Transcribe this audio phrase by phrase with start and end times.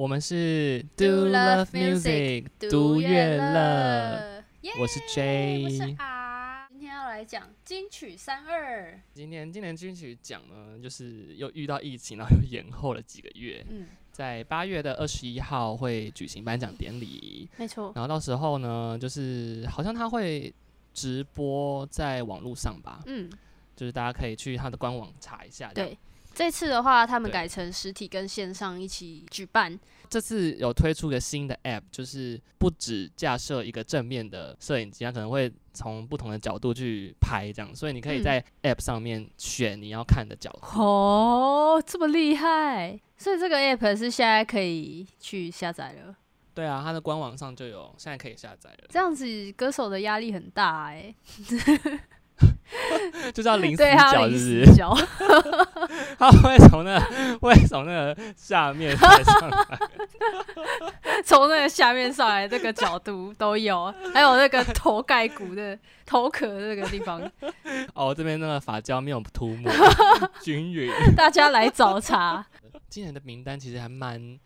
[0.00, 4.42] 我们是 Do Love Music，读读乐乐。
[4.80, 5.94] 我是我是 J。
[5.98, 20.50] R，今天要来讲金曲三二，今年今年金曲奖呢，就是又遇到疫情，然后又延后了几个月，嗯，在八月的二十一号会举行颁奖典礼，没错，然后到时候呢，就是好像他会
[20.94, 23.30] 直播在网络上吧，嗯，
[23.76, 25.70] 就是大家可以去他的官网查一下。
[25.74, 25.98] 对。
[26.40, 29.78] 这次的话，他们改成实体跟线上一起举办，
[30.08, 40.80] 这次有推出个新的 App，就是不止架设一个正面的摄影机，它可能会从不同的角度去拍，这样，所以你可以嗯在 App 上面选你要看的角度。
[40.80, 42.98] 哦，这么厉害！
[43.18, 46.16] 所以这个 app 是现在可以去下载了。
[46.54, 51.14] 对啊，它的官网上就有，现在可以下载了，这样子歌手的压力很大哎、
[53.34, 54.60] 就叫零死角，有是不是？
[54.60, 54.96] 零死角，
[56.18, 59.78] 它会从那个会从那个下面再上来。
[61.24, 67.20] 从那个下面上来这个角度都有，还有那个 头盖骨的头壳的那个地方，
[67.94, 69.70] 哦，这边那个发胶没有涂抹
[70.42, 70.90] 均匀。
[71.14, 72.44] 大家来找茬。
[72.88, 74.38] 今年的名单其实还蛮，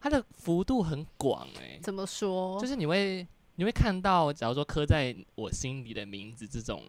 [0.00, 2.58] 它的幅度很广哎、怎么说？
[2.58, 6.82] 就是你会你会看到，假如说刻在我心里的名字这种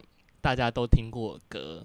[0.46, 1.84] 大家都听过的歌，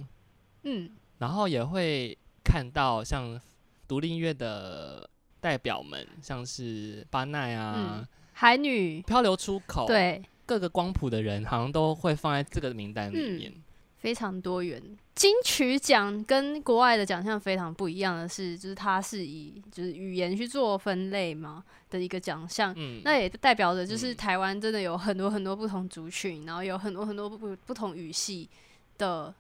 [0.65, 3.41] 嗯，然后也会看到像
[3.89, 5.09] 独立音乐的
[5.41, 13.33] 代表们，像是巴奈啊、嗯海女，漂流出口，，对，各个光谱的人好像都会放在这个名单里嗯。
[13.39, 13.55] 面。
[14.01, 14.83] 非常多元。
[15.15, 22.73] 金曲奖跟国外的奖项非常不一样的是，就是它是以就是语言去做分类嘛的一个奖项。
[22.77, 28.49] 嗯，那也代表着，就是嗯台湾真的有很多很多不同族群，然后有很多很多不不同语系
[28.97, 29.35] 的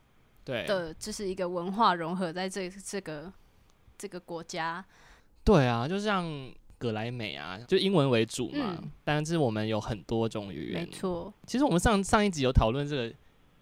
[0.44, 3.32] 对的，就是一个文化融合在这这个
[3.96, 4.84] 这个国家。
[5.42, 10.90] 对啊，就像格莱美啊，就英文为主嘛，嗯但是我们有很多种语言没。
[10.90, 13.14] 错，其实我们上上一集有讨论这个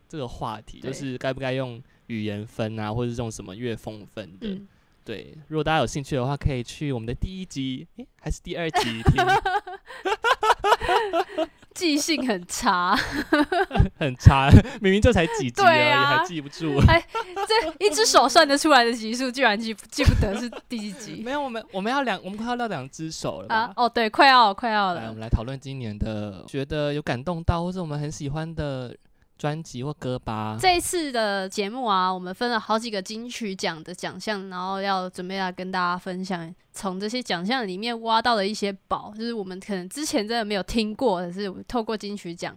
[0.09, 4.49] 这个话题，就是该不该用语言分啊，或者是用什么乐风分的。
[4.49, 4.67] 嗯，
[5.05, 9.25] 对，如果大家有兴趣的话，可以去我们的第一集，诶，还是第二集听，
[11.75, 12.97] 记性很差，
[13.99, 16.77] 很差，明明就才几集而已，啊还记不住。
[16.89, 17.03] 哎
[17.49, 23.55] 这一只手算得出来的集数，居然记不记不得是第几集没有，我们我们要两，我们快要到两只手了吧？？
[23.55, 25.21] 啊哦，对，快要快要来，我们。
[25.21, 28.95] 来讨论今年的觉得有感动到，或者我们很喜欢的
[29.39, 30.59] 专辑或歌吧。
[30.61, 42.55] 这一次的节目啊，我们分了好几个金曲奖的奖项，然后要准备来跟大家分享，从这些奖项里面挖到的一些宝，就是我们可能之前真的没有听过，可是透过金曲奖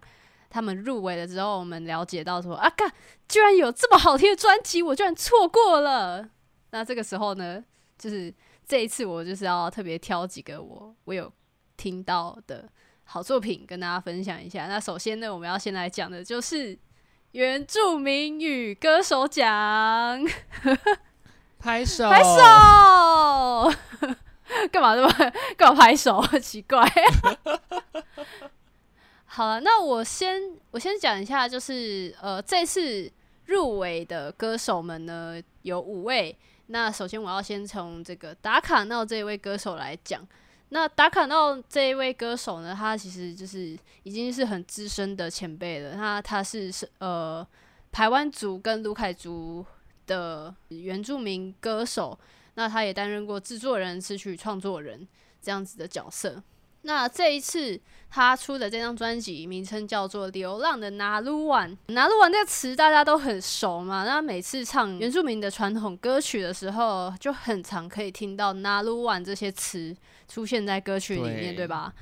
[0.49, 2.91] 他们入围了之后，我们了解到说啊，干，
[3.29, 6.27] 居然有这么好听的专辑，我居然错过了。
[6.71, 7.63] 那这个时候呢，
[7.97, 8.33] 就是
[8.65, 11.31] 这一次我就是要特别挑几个我我有
[11.77, 12.67] 听到的
[13.11, 14.67] 好作品跟大家分享一下。
[14.67, 16.79] 那首先呢，我们要先来讲的就是
[17.33, 19.45] 原住民语歌手奖，
[21.59, 23.73] 拍手，拍手！
[24.71, 25.13] 干嘛这么
[25.57, 26.25] 干嘛拍手？
[26.39, 26.89] 奇怪。
[29.25, 33.11] 好了，那我先我先讲一下，就是呃，这次
[33.43, 36.33] 入围的歌手们呢有五位。
[36.67, 40.25] 那首先我要先从这个打卡闹这一位歌手来讲。
[40.73, 45.95] 那达卡闹这一位歌手呢，他其实就是已经是很资深的前辈了。
[45.95, 47.45] 他他是是呃
[47.91, 49.65] 台湾族跟卢凯族
[50.07, 52.17] 的原住民歌手，
[52.53, 55.05] 那他也担任过制作人、词曲创作人
[55.41, 56.41] 这样子的角色。
[56.83, 64.05] 那这一次他出的这张专辑名称叫做《流浪的拿鲁湾》，拿鲁湾这个词大家都很熟嘛。
[64.05, 69.93] 那每次唱原住民的传统歌曲的时候，就很常可以听到拿鲁湾这些词
[70.31, 71.93] 出现在歌曲里面，对对吧？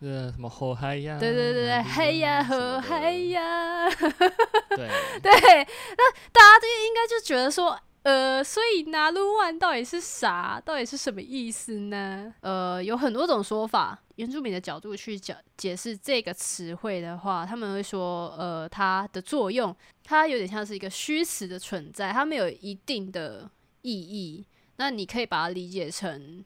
[0.00, 1.18] 呃，什么后海呀？
[1.20, 4.88] 对对对对，呀什么的和嘿呀，对，
[5.22, 10.60] 对，那大家就应该就觉得说，呃，所以拿鲁湾到底是啥？
[10.64, 12.32] 到底是什么意思呢？
[12.40, 13.98] 呃，有很多种说法。
[14.16, 19.74] 原住民的角度去讲解释这个词汇的话，他们会说，呃，它的作用，
[20.04, 23.50] 它有点像是一个虚词的存在，它没有一定的
[23.82, 24.44] 意义。
[24.76, 26.42] 那你可以把它理解成，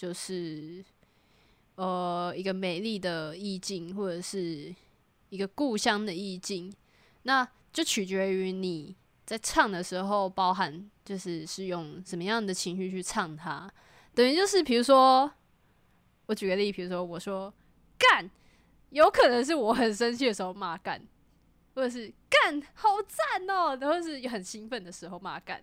[0.00, 0.82] 就是
[1.74, 4.74] 呃一个美丽的意境，或者是
[5.28, 6.74] 一个故乡的意境。
[7.24, 13.70] 那就取决于你在唱的时候，包含就是是用什么样的情绪去唱它。
[14.14, 15.30] 等于就是，比如说，
[16.24, 17.52] 我举个例，比如说我说
[17.98, 18.30] 干，
[18.88, 21.06] 有可能是我很生气的时候骂干，
[21.74, 25.62] 或者是干好赞哦，然后是很兴奋的时候骂干。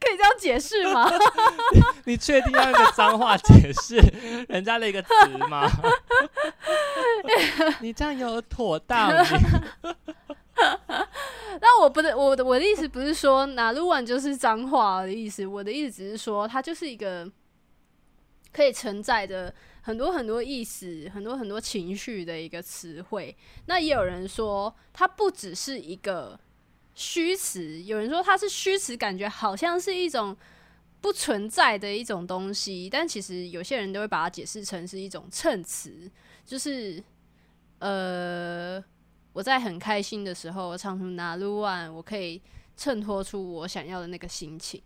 [0.00, 1.10] 可以这样解释吗？
[2.04, 3.96] 你确定要用个脏话解释
[4.48, 5.08] 人家的一个词
[5.48, 5.68] 吗？
[7.80, 9.10] 你这样有妥当？
[11.60, 17.30] 那我不是我的我的意思不是说拿撸完就是脏话的意思，我的意思只是说它就是一个
[18.52, 19.52] 可以承载着
[19.82, 23.36] 很多很多意思、很多很多情绪的一个词汇。
[23.66, 26.38] 那也有人说它不只是一个
[26.94, 30.36] 虚词，有人说它是虚词，感觉好像是一种
[31.00, 36.10] 不存在的一种东西，但其实有些人都会把它解释成是一种衬词，
[36.44, 37.02] 就是
[37.78, 38.84] 呃。
[39.34, 42.40] 我在很开心的时候唱出拿路万，我可以
[42.76, 44.80] 衬托出我想要的那个心情。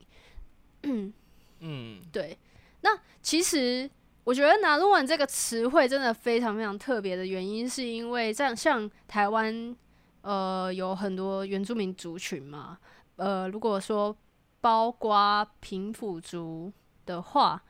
[0.84, 1.12] 嗯
[1.60, 2.38] 嗯， 对。
[2.80, 3.90] 那其实
[4.24, 9.76] 我觉得拿路万这个词汇真的非常非常特别的原因，是因为这样像台湾
[10.22, 12.78] 呃有很多原住民族群嘛，
[13.16, 14.16] 呃，如果说
[14.60, 16.72] 包括平埔族
[17.06, 17.62] 的话。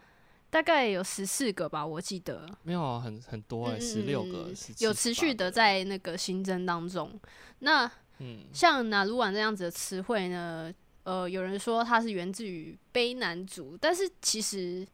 [0.50, 7.20] 大概有十四个吧，我记得没有很很多哎，十六个，有持续的在那个新增当中。
[7.58, 7.84] 那
[8.20, 10.72] 嗯，像拿鲁瓦这样子的词汇呢，
[11.02, 14.88] 呃，有人说它是源自于卑南族，但是其实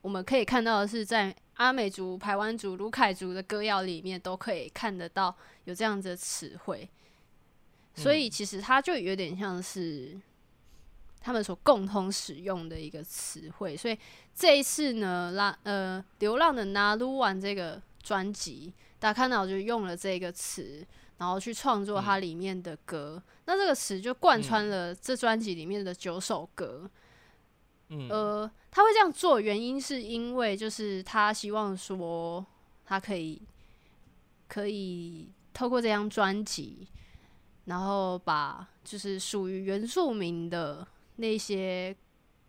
[0.00, 5.34] 我们可以看到的是，在阿美族、排湾族、卢凯族的歌谣里面都可以看得到
[5.64, 6.88] 有这样子的词汇，
[8.02, 10.18] 所以其实它就有点像是。
[11.22, 13.98] 他们所共同使用的一个词汇，所以
[14.34, 20.82] 这一次呢，拉呃流浪的拿鲁完这个专辑，大家看到就用了这个词，
[21.18, 23.22] 然后去创作它里面的歌。
[23.44, 26.90] 那这个词就贯穿了这专辑里面的九首歌。
[27.90, 32.42] 嗯，呃，他会这样做，原因是因为就是他希望说，
[32.86, 33.42] 他可以
[34.48, 36.88] 可以透过这张专辑，
[37.64, 40.86] 然后把就是属于原住民的。
[41.16, 41.94] 那些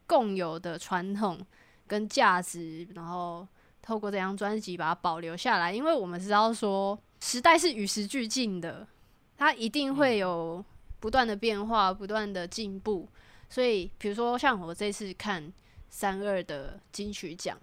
[0.07, 1.37] 共有的传统
[1.85, 3.45] 跟价值，然后
[3.81, 8.87] 透过这张专辑把它保留下来，因为我们知道说时代是与时俱进的，
[9.35, 10.63] 它一定会有
[11.01, 13.09] 不断的变化、不断的进步。
[13.49, 15.51] 所以，比如说像我这次看
[15.89, 17.57] 三二的金曲奖，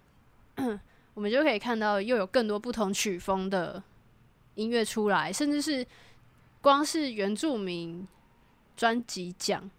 [1.15, 3.83] 我们就可以看到又有更多不同曲风的
[4.57, 5.87] 音乐出来，甚至是
[6.61, 8.07] 光是原住民
[8.77, 9.71] 专辑奖。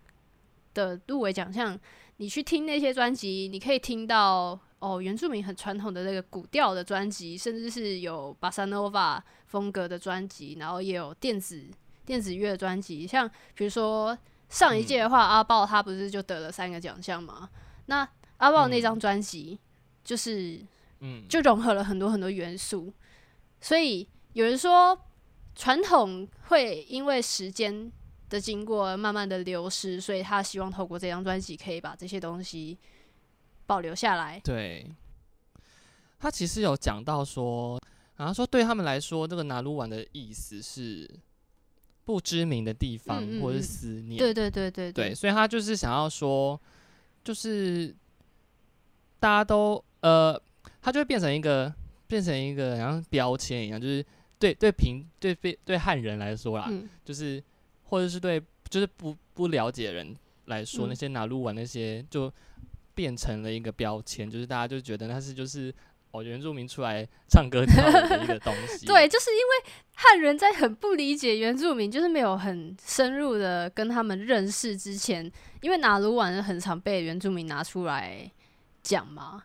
[0.72, 1.78] 的入围奖项，
[2.18, 11.68] 你去听那些专辑，你可以听到哦，原住民很传统的那个古调的专辑，甚至是有巴萨诺瓦风格的专辑，然后也有电子
[12.06, 13.06] 电子乐专辑。
[13.06, 14.16] 像比如说
[14.48, 17.50] 上一届的话，阿豹他不是就得了三个奖项嘛？
[17.88, 19.60] 那阿豹那张专辑
[20.04, 20.62] 就是
[21.00, 22.94] 嗯，就融合了很多很多元素。
[23.60, 24.98] 所以有人说
[25.56, 27.92] 传统会因为时间。
[28.30, 32.78] 的经过慢慢的流失，所以他希望透过这张专辑可以把这些东西
[33.66, 34.40] 保留下来。
[34.44, 34.86] 对，
[36.20, 37.82] 他其实有讲到说，
[38.18, 41.10] 然后说对他们来说，这个拿鲁湾的意思是
[42.06, 44.20] 不知名的地方或者是思念。
[44.20, 46.62] 对对对对对，所以他就是想要说，
[47.24, 47.92] 就是
[49.20, 50.40] 大家都呃，
[50.84, 51.74] 他就会变成一个
[52.06, 54.06] 变成一个像标签一样，就是
[54.40, 56.72] 对对平对对对汉人来说啦，
[57.06, 57.44] 就是。
[57.92, 58.40] 或者是对，
[58.70, 60.16] 就是不不了解人
[60.46, 62.32] 来说，那些拿录完那些就
[62.94, 65.74] 变成了一个标签，就是大家就觉得那是就是
[66.12, 68.86] 哦原住民出来唱歌跳舞的一个东西。
[68.86, 75.26] 对，就是因为汉人在很不理解原住民，就是没有很深入的跟他们认识之前，
[75.62, 78.32] 因为拿鲁完很常被原住民拿出来
[78.84, 79.42] 讲嘛，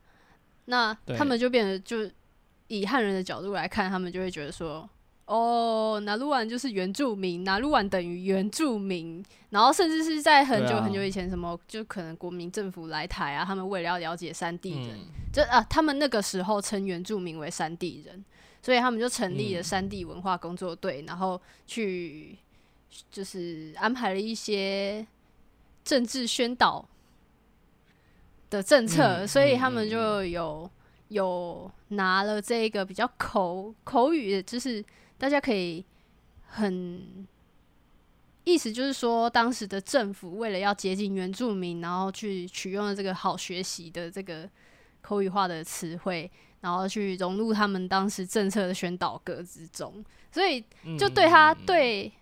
[0.66, 2.10] 那他们就变得就
[2.68, 4.88] 以汉人的角度来看，他们就会觉得说。
[5.26, 14.99] 哦，拿鲁湾就是原住民，拿鲁湾等于原住民，然后甚至是在很久很久以前，什么就可能国民政府来台啊，他们为了要了解山地人，
[15.33, 18.23] 就啊，他们那个时候称原住民为山地人，
[18.61, 22.37] 所以他们就成立了山地文化工作队，然后去
[23.11, 25.06] 就是安排了一些
[25.83, 26.87] 政治宣导
[28.50, 30.71] 的政策，所以他们就有
[31.14, 34.85] 有拿了这个比较口口语，就是。
[35.16, 35.83] 大家可以
[36.49, 37.26] 很
[38.42, 44.47] 意思就是说，当时的政府为了要接近原住民，然后去取用了这个好学习的这个
[45.00, 46.30] 口语化的词汇，
[46.61, 50.04] 然后去融入他们当时政策的宣导歌之中。
[50.33, 50.62] 所以，
[50.99, 52.12] 就对他对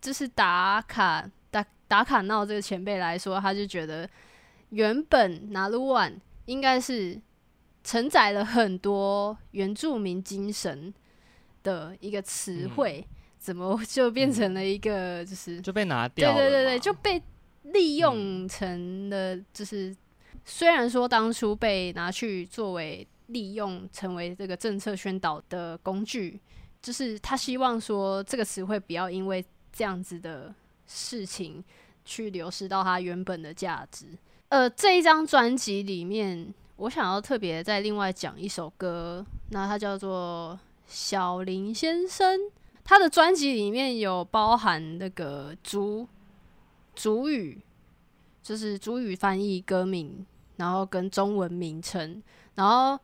[0.00, 4.06] 就是打卡打打卡闹这个前辈来说，他就觉得
[4.70, 7.18] 原本拿鲁万应该是
[7.84, 10.92] 承载了很多原住民精神。
[11.64, 13.06] 的一个词汇，
[13.38, 16.34] 怎么就变成了一个就是就被拿掉？
[16.34, 17.22] 对对对对，就被
[17.62, 19.96] 利用成了，就是
[20.44, 26.40] 虽然说当初被拿去作为利用成为这个政策宣导的工具，
[26.82, 30.52] 就是他希望说这个词汇不要因为这样子的
[30.88, 31.62] 事情
[32.04, 34.06] 去流失到它原本的价值。
[34.48, 42.36] 呃，这一张专辑里面，我想要特别再另外讲一首歌，那它叫做《小林先生》。
[42.82, 46.08] 他的专辑里面有包含那个主
[46.96, 47.62] 主语，
[48.42, 52.20] 就是主语翻译歌名，然后跟中文名称。
[52.56, 52.98] 然后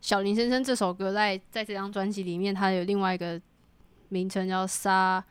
[0.00, 3.38] 小林先生这首歌在在这张专辑里面，它有另外一个
[4.08, 5.22] 名称叫沙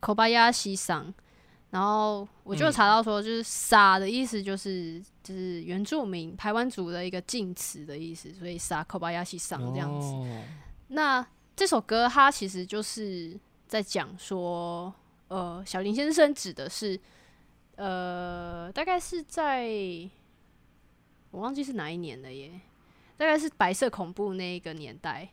[0.00, 1.12] Kobayashi 桑。
[1.70, 10.12] 然后我就查到说，就是“撒”的意思就是就是原住民台湾族的一个敬词的意思，所以“撒 Kobayashi 桑”这样子。
[10.88, 11.24] 那
[11.54, 14.92] 这首歌它其实就是在讲说，
[15.28, 16.98] 呃，小林先生指的是，
[17.76, 19.68] 呃，大概是在
[21.30, 22.60] 我忘记是哪一年了耶，
[23.16, 25.30] 大概是白色恐怖那一个年代，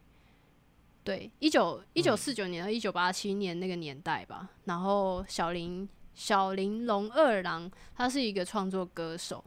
[1.03, 4.49] 对，一九一九四九年到一九八七年那个年代吧。
[4.65, 9.41] 然后小林小林龙二郎他是一个创作歌手，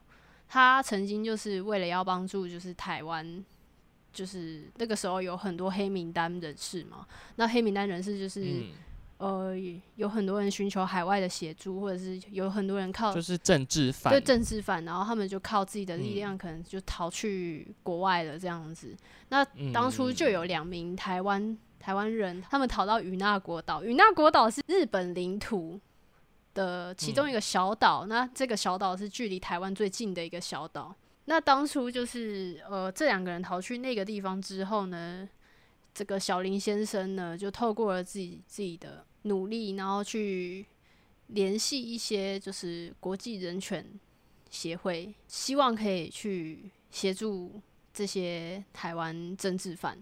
[0.49, 3.45] 他曾经就是为了要帮助就是台湾。
[4.13, 8.65] 就是那个时候有很多黑名单人士嘛，那黑名单人士就是
[9.19, 9.55] 呃
[9.95, 14.13] 有很多人寻求海外的协助，或者是有很多人靠就是政治犯。
[14.13, 18.97] 对政治犯，然后他们就靠自己的力量，可能就逃去国外了这样子。
[19.29, 25.79] 那当初就有两名台湾台湾人，他们逃到与那国岛，与那国岛是日本领土
[26.55, 30.95] 的其中一个小岛，那这个小岛是距离台湾最近的一个小岛。
[31.27, 35.29] 那当初就是呃，这两个人逃去那个地方之后呢，
[35.95, 40.67] 这个小林先生呢，就透过了自己自己的努力，然后去
[41.29, 43.85] 联系一些就是国际人权
[44.51, 47.61] 协会，希望可以去协助
[47.95, 49.97] 这些台湾政治犯。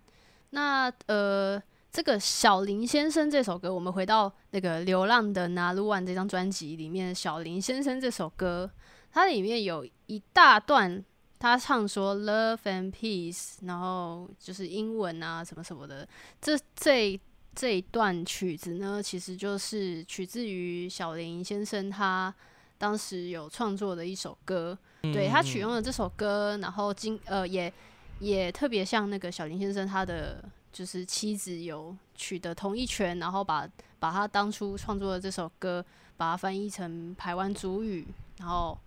[0.50, 8.71] 那呃，这个小林先生这首歌，我们回到那个《流浪的拿鲁万》这张专辑里面，小林先生这首歌，
[9.11, 11.04] 它里面有一大段。
[11.40, 16.07] 他唱说 “love and peace”，然后就是英文啊什么什么的。
[16.40, 17.16] 这这
[17.54, 22.35] 这一段曲子呢，其实就是取自于小林先生他
[22.76, 24.76] 当时有创作的一首歌。
[25.00, 27.73] 对他取用了这首歌，然后今呃也
[28.18, 35.84] 也特别像那个小林先生他的就是妻子有取得同意权，然后把把他当初创作的这首歌
[36.16, 38.06] 把它翻译成台湾主语，
[38.38, 38.78] 然后。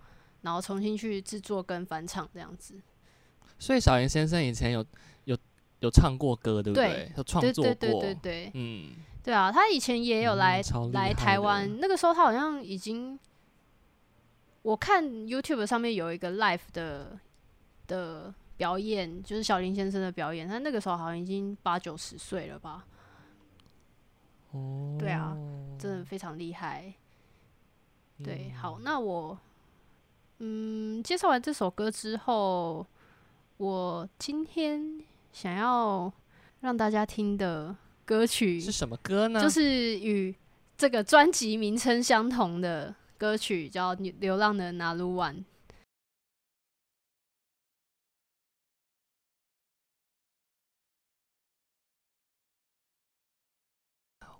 [0.42, 2.74] 然后重新去制作跟翻唱这样子，
[3.60, 4.84] 所以小林先生以前有
[5.22, 5.38] 有
[5.78, 7.12] 有唱过歌，对不对？
[7.16, 8.90] 有创作过，对对对对，嗯，
[9.22, 10.60] 对啊，他以前也有来
[10.94, 13.16] 来台湾，那个时候他好像已经，
[14.62, 17.16] 我看 YouTube 上面有一个 Live 的
[17.86, 22.84] 的表演，就是小林先生的表演，他那个时候好像已经八九十岁了吧？
[24.52, 25.36] 哦，对啊，
[25.76, 26.94] 真的非常厉害。
[28.22, 29.36] 对，好，那我。
[30.38, 32.86] 嗯，介绍完这首歌之后，
[33.56, 35.02] 我今天
[35.32, 36.12] 想要
[36.60, 39.42] 让大家听的歌曲是什么歌呢？
[39.42, 40.32] 就是与
[40.76, 45.34] 这个专辑名称相同的歌曲，叫《流浪的拿鲁万》。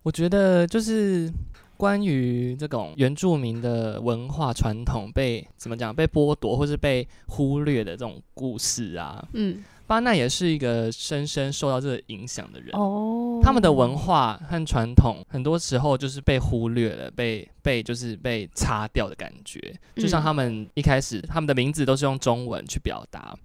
[0.02, 1.32] 我觉得就是。
[1.74, 13.38] 关于这种原住民的文化传统被怎么讲被剥夺或是被忽略的这种故事啊，嗯，巴奈也是一个深深受到这个影响的人哦。
[13.42, 19.60] 他们的文化和传统很多时候就是被忽略了，被被就是被擦掉的感觉。
[19.96, 23.36] 就像他们一开始他们的名字都是用中文去表达。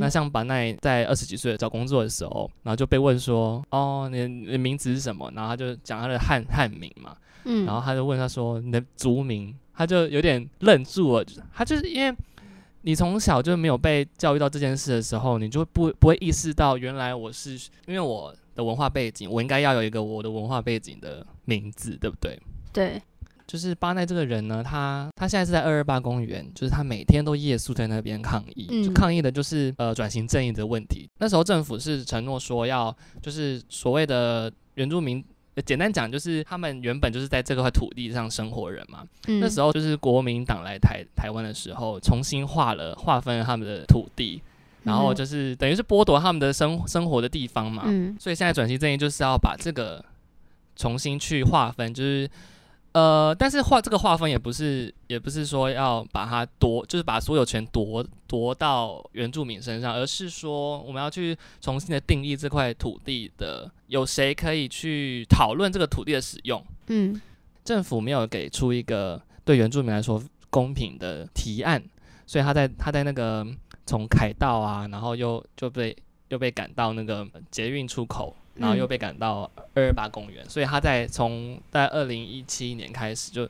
[0.00, 7.14] 那像巴奈在二十几岁找工作的时候，然后就被问说：“哦，你的名字是什么？”然后他就讲他的汉汉名嘛。
[7.44, 11.24] 嗯，然后他就问他说：“你的族名？”他就有点愣住了。
[11.52, 12.16] 他就是因为
[12.82, 17.54] 你从小就没有被教育到这件事的时候，你就不不会意识到，原来我是
[17.86, 22.38] 因为我的文化背景，我应该要有一个我的文化背景的名字，对不对？
[22.72, 23.02] 对。
[23.44, 31.08] 就是巴奈这个人呢，他他现在是在二二八公园，就是他每天都夜宿在那边抗议，就抗议的就是呃转型正义的问题。
[31.18, 35.22] 那时候政府是承诺说要就是所谓的原住民。
[35.66, 39.04] 简单讲，就是他们原本就是在这块土地上生活人嘛。
[39.26, 44.40] 那时候就是国民党来台台湾的时候，重新划了划分了他们的土地，
[44.84, 47.82] 然后就是等于是剥夺他们的生生活的地方嘛。
[48.18, 50.02] 所以现在转型正义就是要把这个
[50.74, 52.28] 重新去划分，就是
[52.92, 66.62] 呃，但是划这个划分也不是，也不是说要把它夺，就是把所有权夺夺到原住民身上，而是说我们要去重新的定义这块土地的，有谁可以去讨论这个土地的使用。
[66.88, 67.20] 嗯
[67.64, 71.82] 政府没有给出一个对原住民来说公平的提案，
[72.26, 73.46] 所以他在他在那个
[73.86, 75.96] 从凯道啊，然后又就被
[76.28, 78.88] 又被赶到那个捷运出口，然后又嗯。
[78.88, 83.48] 被赶到二二八公园，所以他在从在二零一七年开始就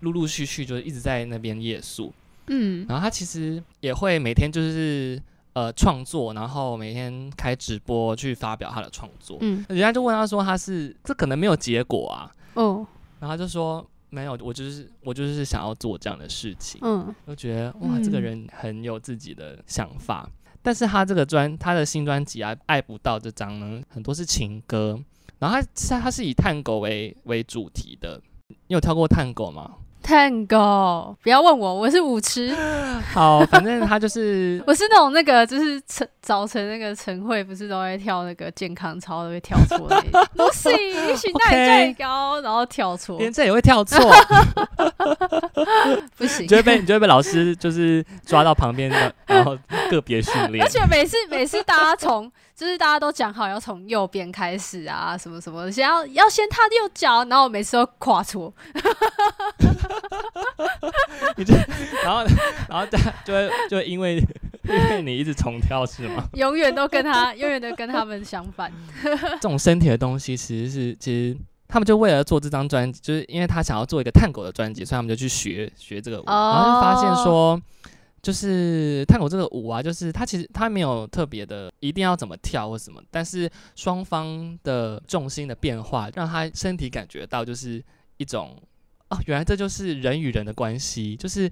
[0.00, 2.12] 陆陆续续就一直在那边夜宿，
[2.48, 2.86] 嗯。
[2.88, 5.20] 然后他其实也会每天就是
[5.54, 9.38] 呃创作，然后每天开直播去发表他的创作。
[9.40, 9.64] 嗯。
[9.68, 12.86] 人家就问他说他是这可能没有结果啊，哦。
[13.18, 17.12] 然后他就说没有，我就是我就是想要做这样的事情，嗯。
[17.26, 18.22] 就觉得哇，这个嗯。
[18.22, 20.30] 人很有自己的想法。
[20.66, 25.00] 但是他这个专他的新专辑啊，《爱不到》这张呢，很多是情歌，
[25.38, 28.20] 然后他他他是以探狗为为主题的。
[28.48, 29.76] 你有跳过探狗吗？
[30.02, 32.54] ，Tango，不要问我，我是舞痴，
[33.12, 40.72] 好，反正他就是 我是那种那个就是晨早晨那个晨会不是都会跳那个健康操都会跳错 那一种，不行，
[41.16, 43.98] 许那 OK 最高，然后跳错，连这也会跳错，
[46.16, 46.44] 不行。
[46.44, 46.46] 你。
[46.46, 49.56] 就会被你就会被老师就是抓到旁边的，然后
[49.90, 50.64] 个别训练。
[50.64, 50.68] 而。
[50.68, 58.52] 且每次每次大家从就是大家都讲好要从右边开始啊，什么什么，先要要先踏右脚，然后我每次都跨错，
[61.36, 61.54] 你就
[62.04, 62.24] 然后
[62.68, 64.16] 然后大家就会就会因为
[64.64, 66.28] 因为你一直重跳是吗？
[66.34, 68.72] 永远都跟他永远都跟他们相反。
[69.02, 71.36] 这种身体的东西其实是其实。
[71.68, 77.60] 他们就为了做这张专辑，就是因为他想要做一个探狗的专辑，所以他们就去学学这个舞，然后就发现说，
[78.22, 87.82] 就是探狗这个舞啊，就是他其实他没有特别的一定要怎么跳或什么，但是双方的重心的变化，让他身体感觉到就是
[88.18, 88.56] 一种
[89.10, 91.50] 哦，原来这就是人与人的关系，就是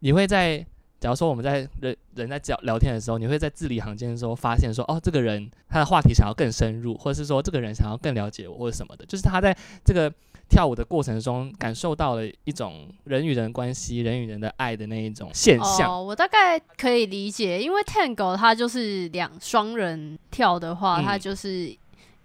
[0.00, 0.66] 你会在。
[1.00, 10.12] 假如说我们在人人在聊聊天的时候，你会在字里行间的时候发现说，哦，这个人他的话题想要更深入，或者是说这个人想要更了解我或者什么的，就是他在这个
[10.50, 15.90] 跳舞的过程中感受到了一种人与人关系、人与人的爱的那一种现象。
[15.90, 21.74] 哦，我大概可以理解，因为 Tango 它就是两双人跳的话，嗯它就是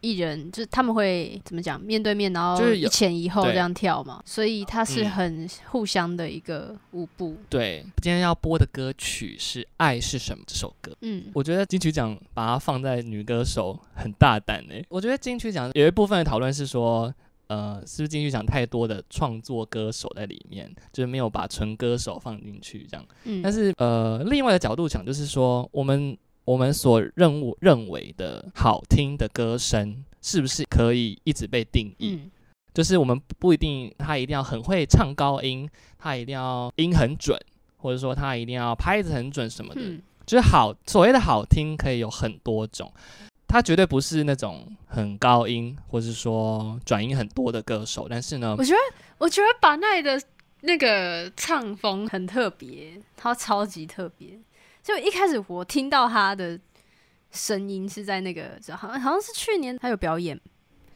[0.06, 3.56] 一人，就是他们会怎么讲，面对面，然后就是有一前一后对。
[3.56, 5.10] 这样跳嘛，所以它是嗯。
[5.16, 7.38] 很互相的一个舞步。
[7.50, 10.92] 对，今天要播的歌曲是《爱是什么》这首歌。
[11.02, 17.14] 嗯，我觉得金曲奖把它放在女歌手很大胆诶、我觉得金曲奖有一部分的讨论是说，
[17.48, 23.06] 呃，是不是金曲奖太多的创作歌手在里面，就是没有把纯歌手放进去这样。
[23.24, 32.20] 嗯，但是呃，另外的角度讲，就是说我们我们所认为认为的好听的歌声，是不是可以一直被定义？
[32.24, 32.32] 嗯
[32.74, 37.40] 就是我们不一定他一定要很会唱高音，他一定要音很准，
[37.78, 39.82] 或者说他一定要拍子很准什么的。
[39.82, 42.92] 嗯就是好所谓的好听可以有很多种，
[43.48, 48.80] 他绝对不是那种很高音或是说转音很多的歌手，但是呢我，觉得
[49.20, 50.22] 我觉得把奈的
[50.62, 54.38] 那个唱风很特别，他超级特别。
[54.86, 56.60] 就一开始我听到他的
[57.32, 60.40] 声音是在那个，好像好像是去年他有表演，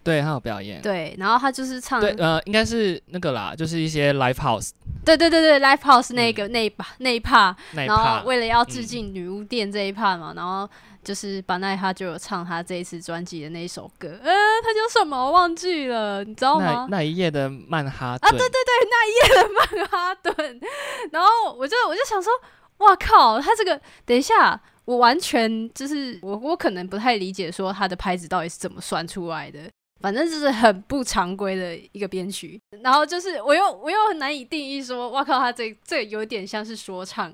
[0.04, 4.70] 对他有表演，对，然后他就是唱对呃，应该是那个啦，就是一些 live house
[5.04, 10.70] 对对对对，Live House 那个、那一把那一 part，然后，为了要致敬女巫店这一 part 嘛，然后
[11.04, 15.18] 就是巴奈他就有唱他这一次专辑的那一首歌，呃，他叫什么？
[15.18, 16.86] 我忘记了，你知道吗？
[16.92, 20.60] 那一夜的曼哈啊，对对对，那一夜的曼哈顿，
[21.12, 22.32] 然后我就我就想说，
[22.80, 24.62] 哇靠，他这个等一下。
[24.86, 29.60] 我完全就是我，我可能不太理解说他的拍子到底是怎么算出来的，
[30.02, 32.60] 反正就是很不常规的一个编曲。
[32.82, 37.32] 然后就是我又我又很难以定义说，哇靠，他这 这有点像是说唱，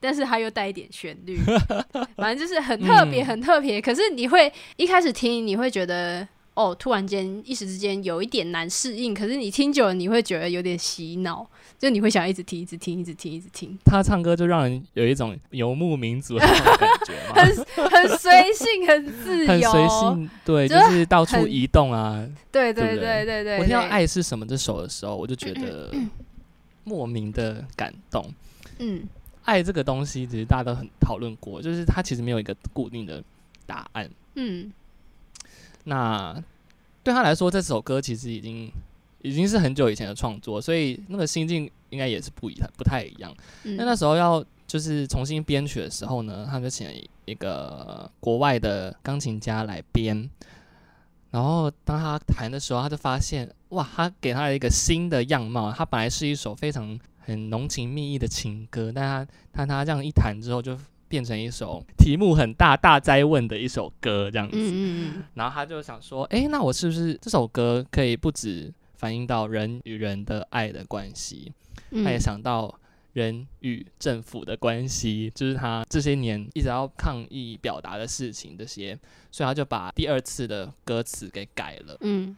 [0.00, 1.38] 但是他又带一点旋律，
[2.18, 3.80] 反正就是很特别，嗯很特别。
[3.80, 6.26] 可是你会一开始听，你会觉得
[6.56, 11.46] 哦，突然间一时之间有一点难适应，可是你听久了，你会觉得有点洗脑，
[11.78, 19.88] 就你会想一直听，一直听，一直听，一直听，他唱歌就让人有一种游牧民族的 那种感觉嘛，很随性，很自由，很随。
[19.88, 22.26] 性，对，就就是是到处移动啊。
[22.50, 25.92] 对对对不对对对对，我听到《爱是什么》这首的时候，我就觉得
[26.84, 28.32] 莫名的感动。
[28.78, 29.02] 嗯
[29.44, 33.22] 爱这个东西，其实大家都很讨论过，就是它其实没有一个固定的
[33.66, 34.10] 答案。
[34.34, 34.72] 嗯
[35.88, 36.42] 那
[37.02, 38.70] 对他来说，这首歌其实已经
[39.22, 43.32] 已经是很久以前的创作，所以那个心境应该也是不一不太一样。
[43.64, 46.92] 嗯，那那时候要就是重新编曲的时候呢，他就请了
[47.24, 50.28] 一个国外的钢琴家来编。
[51.30, 55.70] 然后当他弹的时候，他就发现哇，他给他一个新的样貌。
[55.70, 60.76] 他本来是一首非常很浓情蜜意的情歌，但他但他这样一弹之后，就
[61.08, 64.56] 变成一首题目很大、大灾问的一首歌这样子。
[64.56, 71.52] 嗯嗯嗯，然后他就想说，诶，那我是不是这首歌可以不止反映到人与人的爱的关系？
[71.90, 72.74] 嗯他也想到
[73.12, 78.98] 人与政府的关系，就是他这些年一直要抗议表达的事情，这些，
[79.30, 81.96] 所以他就把第二次的歌词给改了。
[82.00, 82.36] 嗯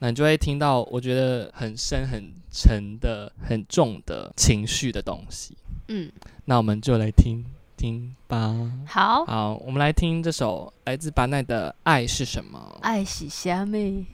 [0.00, 5.56] 那你就会听到，我觉得很深、很沉的、很重的情绪的东西。
[5.88, 6.08] 嗯，
[6.44, 7.44] 那我们就来听
[7.78, 8.52] 听吧。
[8.88, 12.76] 好，好，我们来听这首来自巴奈的《爱是什么》。
[12.80, 14.04] 爱是虾妹。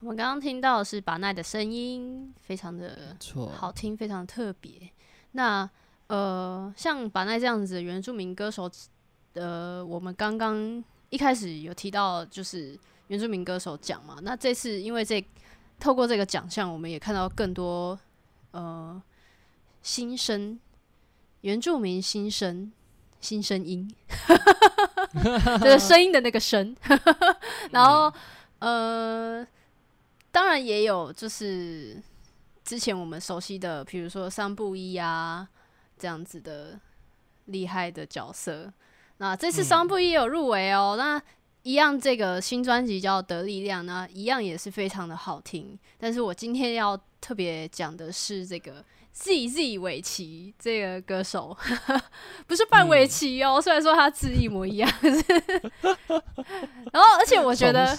[0.00, 4.70] 我们刚刚听到的是巴奈的声音，非常的错，好听，非常特别。
[5.32, 5.68] 那
[6.08, 8.70] 呃，像巴奈这样子的原住民歌手，
[9.32, 14.18] 呃，我们刚刚一开始有提到，就是原住民歌手奖嘛。
[14.22, 15.22] 那这次因为这
[15.78, 17.98] 透过这个奖项，我们也看到更多
[18.52, 19.00] 呃
[19.82, 20.58] 新生
[21.42, 22.72] 原住民新生
[23.20, 23.92] 新声音，
[25.60, 26.74] 就是声音的那个声。
[27.70, 28.12] 然后
[28.58, 29.46] 呃，
[30.30, 32.02] 当然也有就是
[32.64, 35.48] 之前我们熟悉的，比如说桑布伊啊
[35.96, 36.78] 这样子的
[37.46, 38.72] 厉害的角色。
[39.18, 41.20] 那这次嗯桑布伊也有入围哦，那
[41.68, 45.78] 一样这个新专辑叫《得力量》，呢一样也是非常的好听。
[45.98, 51.54] 但是我今天要特别讲的是这个 Z Z 韦奇这个歌手，
[52.48, 54.90] 不是范玮琪哦，虽然说他字一模一样，
[56.90, 57.94] 然后而且我觉得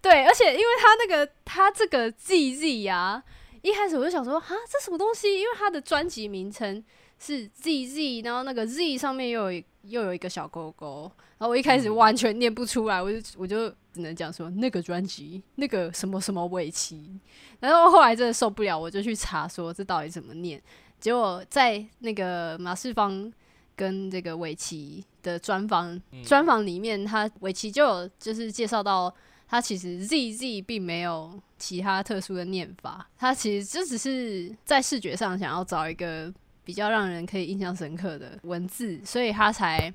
[0.00, 3.20] 对，而且因为他那个他这个 Z Z 呀、
[3.62, 5.40] 一开始我就想说，啊，这什么东西？
[5.40, 6.84] 因为他的专辑名称
[7.18, 17.18] 是 Z Z，然后那个 Z 上面又有一又有一个小勾勾，然后我一开始完全念不出来，我就我就只能讲说那个专辑那个什么什么尾期，
[17.60, 20.62] 然后后来真的受不了，我就去查说这到底怎么念，
[21.00, 23.32] 结果在那个马世芳
[23.76, 29.12] 跟这个尾崎的专访专访里面，他尾崎就有就是介绍到。
[29.48, 36.32] 他其实 Z Z 并没有其他特殊的念法，他其实就只是在视觉上想要找一个
[36.64, 39.92] 比较让人可以印象深刻的文字，所以他才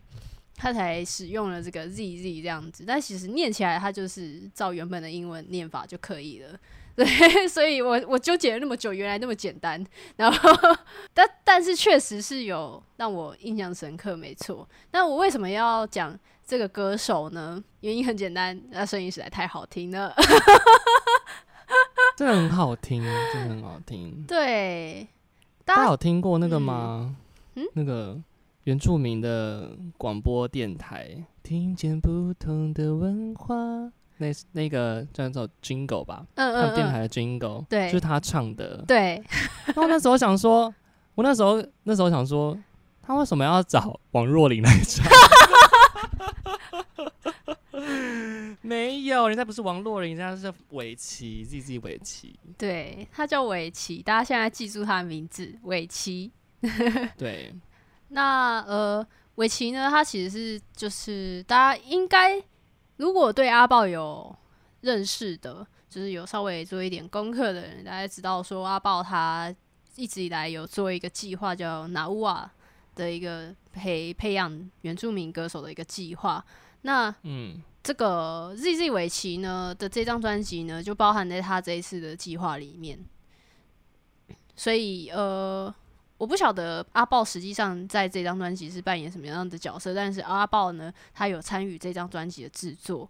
[0.55, 2.83] 他才使用了这个 Z Z 这样子。
[2.85, 6.59] 但其实念起来，它就是照原本的英文念法就可以了。
[6.97, 9.85] 对，所以我我纠结了那么久，原来那么简单。
[10.15, 10.49] 然后，
[11.13, 14.67] 但但是确实是有让我印象深刻，没错。
[14.91, 17.63] 那我为什么要讲这个歌手呢？
[17.81, 20.11] 原因很简单，那声音实在太好听了。
[22.17, 24.25] 真的很好听，真的很好听。
[24.27, 25.07] 对，
[25.67, 27.13] 大家有听过那个吗？
[27.55, 28.17] 嗯那个
[28.63, 33.53] 原住民的广播电台，听见不同的文化，
[34.17, 38.81] 那那个叫做 Jingle 吧，嗯嗯嗯，他们电台的 Jingle，对就是他唱的。
[38.87, 39.21] 对，
[39.65, 40.73] 然后那时候想说，
[41.15, 42.57] 我那时候那时候想说，
[43.01, 45.05] 他为什么要找王若琳来唱？
[48.61, 52.37] 没有，人家不是王洛琳，人家是围棋，Z Z 围棋。
[52.57, 56.31] 对，他叫尾奇，大家现在记住他的名字，尾奇。
[57.17, 57.53] 对，
[58.09, 62.41] 那呃，尾奇呢，他其实是就是大家应该
[62.97, 64.35] 如果对阿豹有
[64.81, 69.53] 认识的，就是有稍微做一点功课的人，大家知道说阿豹他
[69.95, 72.49] 一直以来有做一个计划叫拿乌瓦
[72.95, 76.43] 的一个培培养原住民歌手的一个计划。
[76.81, 82.99] 那嗯，这个 Z Z 尾崎呢的这张专辑呢，就包含在他这一次的计划里面。
[84.57, 85.73] 所以呃，
[86.17, 93.09] 我不晓得阿豹实际上在这张专辑是扮演什么样的角色，但是阿豹呢，他有参与这张专辑的制作。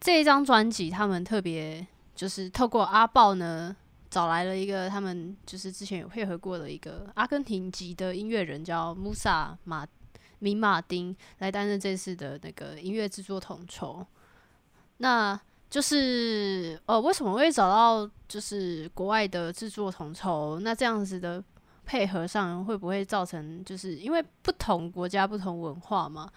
[0.00, 3.76] 这一张专辑，他们特别就是透过阿豹呢，
[4.08, 9.86] 找来了一个他们就是之前有配合过的一个阿根廷籍的音乐人，叫穆萨马
[10.38, 14.06] 明马丁来担任这次的那个音乐制作统筹。
[14.98, 20.58] 那就是呃，为什么会找到就是国外的制作统筹？
[20.60, 21.42] 那这样子的
[21.84, 26.30] 配合上会不会造成就是因为不同国家不同文化嘛？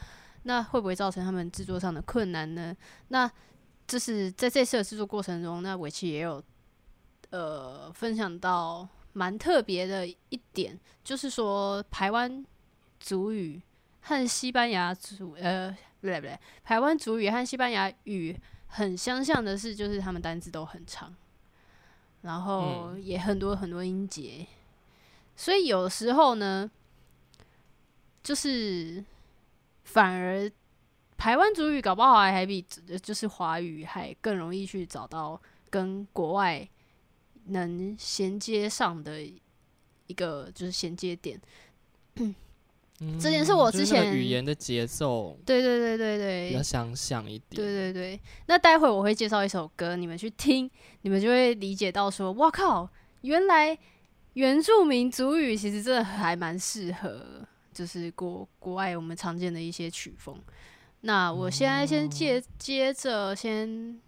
[0.43, 2.75] 那会不会造成他们制作上的困难呢？
[3.09, 3.29] 那
[3.87, 6.43] 就是在这次的制作过程中，那尾崎也有
[7.29, 12.45] 呃分享到蛮特别的一点，就是说台湾
[12.99, 13.61] 族语
[14.01, 15.69] 和西班牙族呃
[16.01, 18.35] 不对不对，台湾族语和西班牙语
[18.67, 21.15] 很相像的是，就是他们单字都很长，
[22.21, 24.45] 然后也很多很多音节，
[25.35, 26.69] 所以有时候呢，
[28.23, 29.03] 就是
[29.83, 30.49] 反而
[31.17, 32.61] 台湾族语搞不好还还比
[33.03, 36.67] 就是华语还更容易去找到跟国外
[37.45, 39.21] 能衔接上的
[40.07, 41.39] 一个就是衔接点。
[43.19, 47.55] 这件是我之前语言的节奏，对对对对对，比较相像一点。
[47.55, 50.69] 对对对，那待会我会介绍一首歌，你们去听，
[51.01, 52.87] 你们就会理解到说，哇靠，
[53.21, 53.75] 原来
[54.33, 60.39] 原住民族语其实真的还蛮适合，就是国国外我们常见的一些曲风。
[61.01, 63.99] 那我现在先接接着先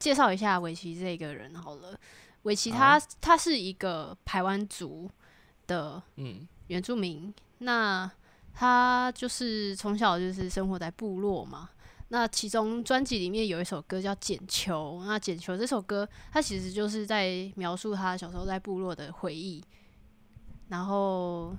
[0.00, 1.96] 介绍一下围棋这个人好了。
[2.42, 5.08] 围棋他他是一个台湾族
[5.68, 8.10] 的嗯原住民，那。
[8.54, 11.70] 他就是从小就是生活在部落嘛，
[12.08, 19.62] 那其中专辑里面有一首歌叫《捡球》，那《捡球》这首歌，他其实就是在描述他小时候在部落的回忆。
[20.68, 21.52] 然后，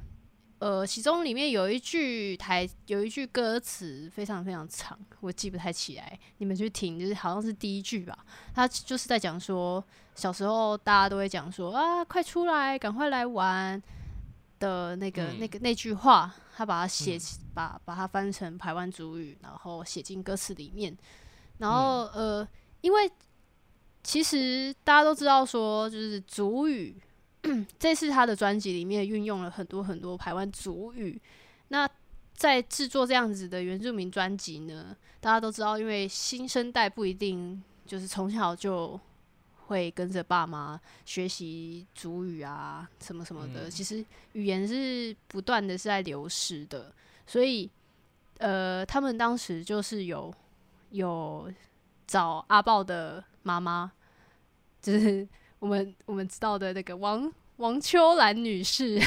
[0.60, 8.18] 呃，其中里面有一句台有一句歌词非常非常长，我记不太起来，你们去听，就是好像是第一句吧。
[8.54, 9.84] 他就是在讲说，
[10.16, 13.82] 小时候大家都会讲说啊，快出来，赶快来玩。
[14.62, 17.18] 的那个、那个、那句话，他把它写，
[17.54, 20.96] 把把它翻成台湾主语，然后写进歌词里面。
[21.58, 22.48] 然后呃，
[22.82, 23.12] 因为
[24.04, 26.96] 其实大家都知道说，就是主语，
[27.80, 31.20] 这次他的专辑里面运用了很多很多台湾主语。
[31.70, 31.90] 那
[32.36, 39.00] 在制作这样子的原住民专辑呢，大家都知道，因为新生代不一定就是从小就。
[39.72, 43.70] 会跟着爸妈学习主语啊，什么什么的。
[43.70, 46.94] 其实语言是不断的是在流失的，
[47.26, 47.70] 所以
[48.40, 50.32] 呃，他们当时就是有
[50.90, 51.50] 有
[52.06, 53.90] 找阿豹的妈妈，
[54.82, 55.26] 就是
[55.60, 59.00] 我们我们知道的那个王王秋兰女士。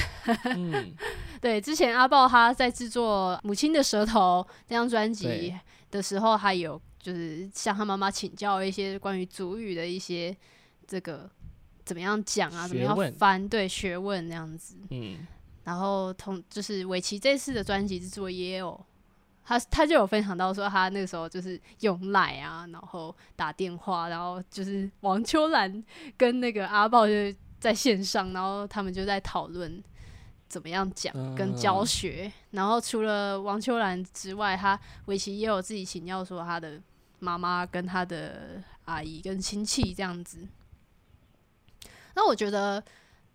[0.44, 0.94] 嗯，
[1.42, 5.54] 对，之前阿豹他在制作《母亲的舌头》那张专辑
[5.90, 10.36] 的时候，还有就是向他妈妈请教一些关于主语的一些。
[10.86, 11.30] 这个
[11.82, 12.68] 怎么样讲啊？
[12.68, 13.48] 怎么样翻？
[13.48, 14.76] 对，学问那样子。
[14.90, 15.26] 嗯，
[15.64, 18.78] 然后同就是围棋这次的专辑制作也有，
[19.42, 25.82] 他他就有分享到说，他那个时候就是用赖啊，然后打电话，然后就是王秋兰
[26.18, 27.12] 跟那个阿豹就
[27.58, 29.82] 在线上，然后他们就在讨论
[30.48, 32.30] 怎么样讲跟教学。
[32.50, 36.78] 然后除了王秋兰之外，他围棋也有自己请教说他的
[37.24, 40.46] 妈妈跟他的阿姨跟亲戚这样子。
[42.14, 42.84] 那我觉得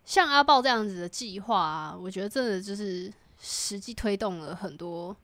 [0.04, 5.14] 像阿豹这样子的计划，我觉得真的就是实际推动了很多，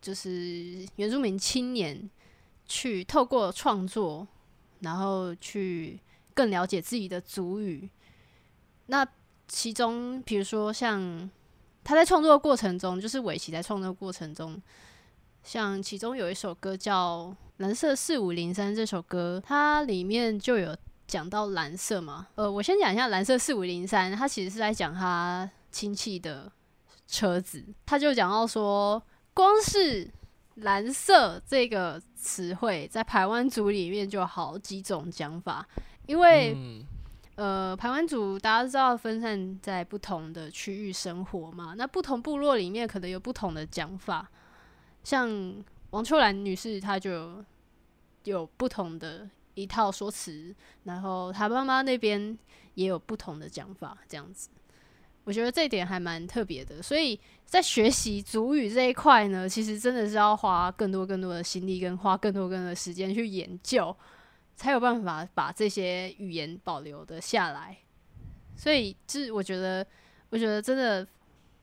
[0.00, 2.08] 就是原住民青年
[2.66, 4.28] 去透过创作，
[4.80, 5.98] 然后去
[6.34, 7.88] 更了解自己的族语。
[8.86, 9.06] 那
[9.48, 11.28] 其中，比如说像
[11.82, 14.60] 他在创作过程中，就是尾期在创作过程中，
[15.42, 17.26] 像其中有一首歌叫
[17.58, 20.76] 《蓝色四五零三》这首歌，它里面就有。
[21.08, 26.52] 讲到蓝色嘛，呃，我先讲一下蓝色四五零三，它其实是在讲他亲戚的
[27.06, 30.06] 车子，他就讲到说，光是
[30.56, 35.66] 蓝色这个词汇在台湾族里面就有好几种讲法，
[36.04, 36.54] 因为
[37.36, 44.28] 呃，台湾族大家知道分散在不同的区域生活嘛，那不同部落里面可能有不同的讲法，
[45.04, 47.44] 像王秋兰女士她就
[48.24, 49.28] 有不同的。
[49.54, 52.38] 一套说辞，然后她妈妈那边
[52.74, 54.48] 也有不同的讲法，这样子，
[55.24, 56.80] 我觉得这一点还蛮特别的。
[56.80, 63.96] 所以在学习主语这一块呢，其实真的是要花更多更多的心力，跟花更多更多的时间去研究，
[64.54, 67.76] 才有办法把这些语言保留的下来。
[68.56, 69.84] 所以，这我觉得，
[70.30, 71.04] 我觉得真的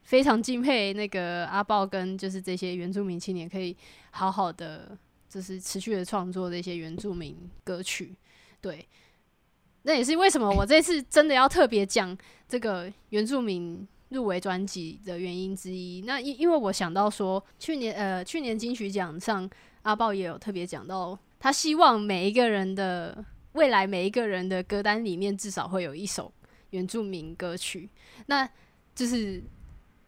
[0.05, 3.75] 非常敬佩那个阿豹跟就是这些原住民青年，可以
[4.11, 4.97] 好好的。
[5.27, 8.15] 就是持续的创作这些原住民歌曲，
[8.61, 8.87] 对，
[9.81, 16.03] 那也是为什么我这次真的要特别讲这个原住民入围专辑的原因之一。
[16.05, 19.49] 那因因为我想到说，去年呃去年金曲奖上
[19.81, 26.31] 阿豹也有特别讲到，他希望每一个人的未来每一个人的歌单里面至少会有一首
[26.69, 27.89] 原住民歌曲，
[28.27, 28.49] 那
[28.93, 29.43] 就是。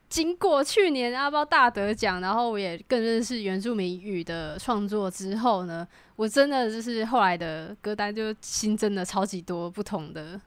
[0.10, 10.40] 经过去年阿包大得奖，然后我也更认识原住民语的创作之后呢，我真的就是后来的歌单就新增了超级多不同的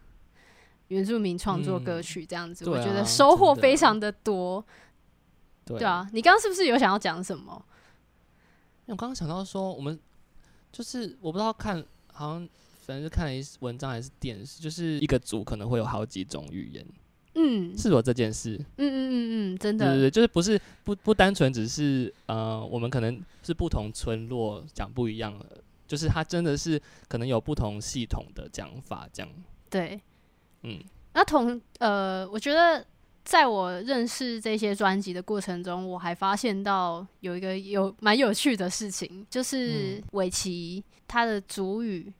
[0.88, 4.64] 原住民创作歌曲，这样子，我觉得收获非常的多。
[5.66, 7.64] 对啊，你刚刚是不是有想要讲什么？
[8.86, 9.96] 我刚刚想到说，我们
[10.72, 12.48] 就是我不知道看，好像
[12.80, 16.84] 反正是看了一文章还是电视，就是一个组可能会有好几种语言。
[17.40, 18.56] 嗯嗯是有这件事。
[18.56, 29.32] 嗯嗯嗯嗯，真的，对对对，就是不是不不单纯只是呃，我们可能是不同村落讲不一样的，就是它真的是可能有不同系统的讲法，这样。
[29.68, 30.00] 对，
[30.62, 30.78] 嗯
[31.12, 32.84] 那同呃，我觉得
[33.24, 42.12] 在我认识这些专辑的过程中，我还发现到有一个有蛮有趣的事情，就是嗯尾崎他的主语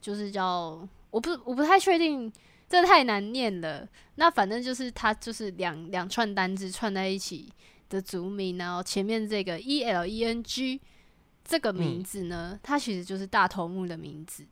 [0.00, 2.32] 就是叫我不我不太确定，
[2.68, 3.88] 这太难念了。
[4.16, 7.48] 那反正就是他就是两两串单字串在一起
[7.88, 10.80] 的族名，然后前面这个 E L E N G
[11.44, 14.44] 这个名嗯字呢，它其实就是大头目的名字。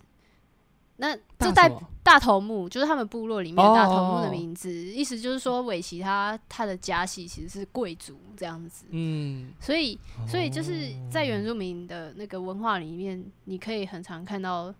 [0.98, 1.70] 那这代
[2.02, 14.74] 大头目就是他们部落里面大头目的哦名字，意思就是说尾崎他他的家系其实是贵族这样子，嗯，所以所以就是在原住民的那个文化里面，你可以很常看到。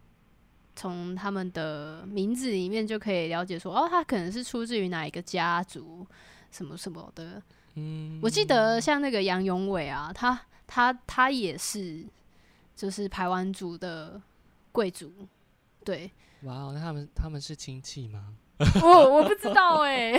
[0.77, 6.07] 从他们的名字里面就可以了解说，哦，他可能是出自于哪一个家族，
[6.53, 7.43] 什么什么的。
[7.75, 12.05] 嗯，我记得像那个杨永伟啊，他他他也是，
[12.77, 14.21] 就是排湾族的
[14.71, 15.11] 贵族，
[15.85, 16.11] 对，
[16.43, 18.35] 哇哦，那他们他们是亲戚吗？
[18.83, 20.13] 我我不知道哎、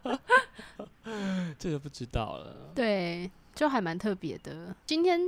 [1.58, 2.72] 这个不知道了。
[2.74, 4.74] 对，就还蛮特别的。
[4.86, 5.20] 今天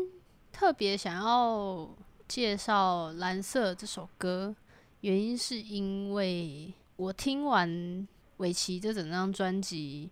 [0.51, 1.89] 特别想要
[2.29, 4.55] 介绍《蓝色》这首歌，
[5.01, 8.07] 原因是因为我听完
[8.39, 10.11] 尾崎这整张专辑，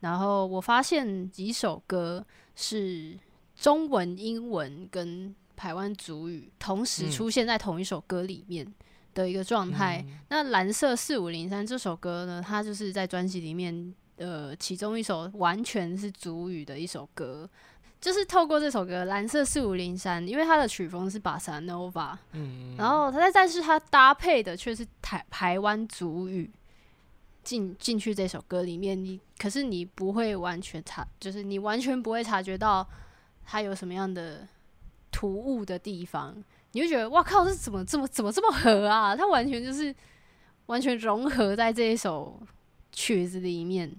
[0.00, 2.24] 然后我发现几首歌
[2.54, 3.18] 是
[3.54, 7.10] 中文、英文跟台湾族语同时嗯。
[7.10, 8.66] 出现在同一首歌里面
[9.14, 10.04] 的一个状态。
[10.06, 10.18] 嗯。
[10.28, 17.48] 那蓝色四五零三这首歌呢，它就是在专辑里面呃其中一首完全是主语的一首歌，
[18.00, 26.50] 就是透过这首歌《蓝色四五零三》，因为它的曲风是巴萨诺瓦，嗯，然后它在但是它搭配的却是台台湾族语
[27.42, 32.86] 进进去这首歌里面，你可是你不会完全察，就是你完全不会察觉到
[33.44, 34.46] 它有什么样的
[35.10, 36.36] 突兀的地方，
[36.72, 39.16] 你就觉得哇靠，这怎么这么怎么这么合啊？
[39.16, 39.94] 它完全就是
[40.66, 42.40] 完全融合在这一首
[42.92, 43.90] 曲子里面。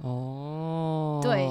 [0.00, 1.42] 哦，对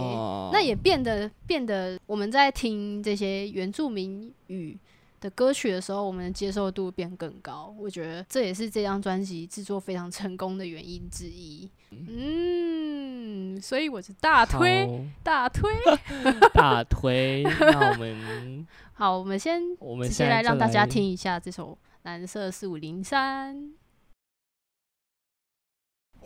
[0.58, 4.76] 那也变得变得，我们在听这些原住民语
[5.22, 7.76] 的歌曲的时候，我们的接受度变更高。
[7.78, 11.70] 我觉得这也是这张专辑制作非常成功的原因之一。
[11.92, 15.70] 嗯，所以我是大推大推。
[16.56, 17.44] 大推。
[17.62, 23.56] 那我们好，我们先我们直现在就接来让大家听一下这首《蓝色四五零三》。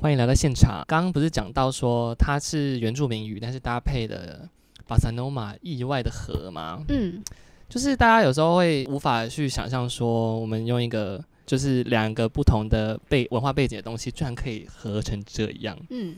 [0.01, 0.83] 欢迎来到现场。
[0.87, 4.49] 刚刚不是讲到说它是原住民语，但是搭配的
[4.87, 6.83] 巴萨诺玛意外的和吗？
[6.89, 7.23] 嗯
[7.69, 15.77] 就是大家有时候会无法去想象说，我们用一个就是两个不同的背文化背景的东西，居然可以合成这样。
[15.91, 16.15] 嗯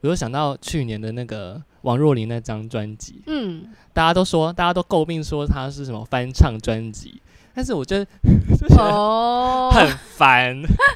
[0.00, 7.20] 我又想到去年的那个王若琳那张专辑，嗯，大家都说，大家都诟病说它是什么翻唱专辑，
[7.56, 8.06] 但是我觉得
[8.78, 10.54] 哦，很烦，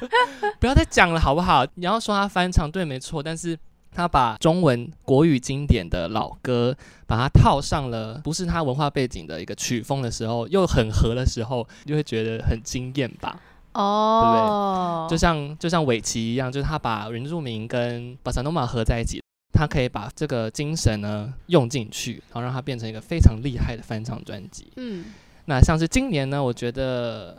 [0.61, 1.65] 不要再讲了好不好？
[1.73, 3.57] 你要说他翻唱，对，没错，但是
[3.91, 13.39] 他把中文国语经典的老歌，把它套上了不是他文化背景的一个曲风的时候，又很合的时候，你就会觉得很惊艳吧？
[13.73, 19.19] 哦，就像就像尾崎一样，就是他把原住民跟巴萨诺马合在一起。
[19.53, 24.71] 他可以把这个精神呢用进去，然后让它变成一个非常厉害的翻唱专辑。
[24.77, 25.03] 嗯
[25.51, 27.37] 那像是今年呢，我觉得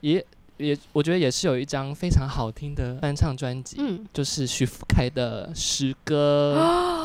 [0.00, 0.24] 也
[0.56, 6.60] 也，我觉得也是有一张非常好听的翻唱专辑，嗯，就是徐福凯的诗歌，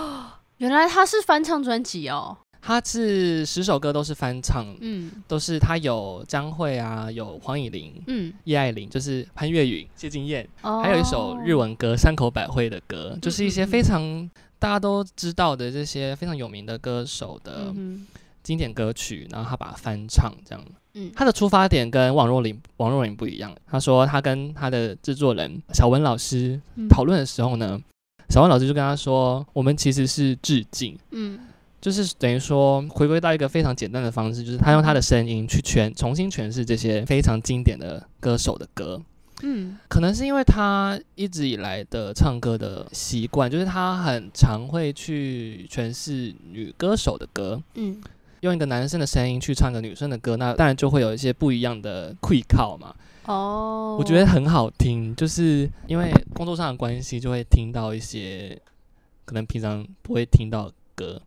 [0.58, 2.36] 原来他是翻唱专辑哦。
[2.60, 5.12] 他是十首歌都是翻唱，嗯。
[5.28, 10.82] 都是他有张惠啊，有黄以玲、嗯，叶爱玲，就是潘越云、谢金燕，哦。
[10.82, 18.08] 还有一首日文歌山口百惠的歌，就是一些非常大家都知道的这些非常有名的歌手的嗯
[18.44, 20.64] 经典歌曲，然后他把它翻唱这样。
[20.96, 23.56] 嗯他的出发点跟王若琳王若琳不一样。
[23.66, 27.82] 他说他跟他的制作人小文老师哼讨论的时候呢，
[28.30, 31.40] 小文老师就跟他说，我们其实是致敬，嗯
[31.82, 39.02] 就是等于说回归到一个非常简单的方式，就是他用他的声音去诠重新诠释这些非常经典的歌手的歌。
[39.42, 48.00] 嗯可能是因为他一直以来的唱歌的习惯，就是他很常会去诠释女歌手的歌，嗯
[48.44, 52.94] 用一个男生的声音去唱个女生的歌，那当然就会有一些不一样的会靠嘛。
[53.26, 58.60] 哦，我觉得很好听，就是因为工作上的关系，就会听到一些
[59.24, 61.22] 可能平常不会听到的歌。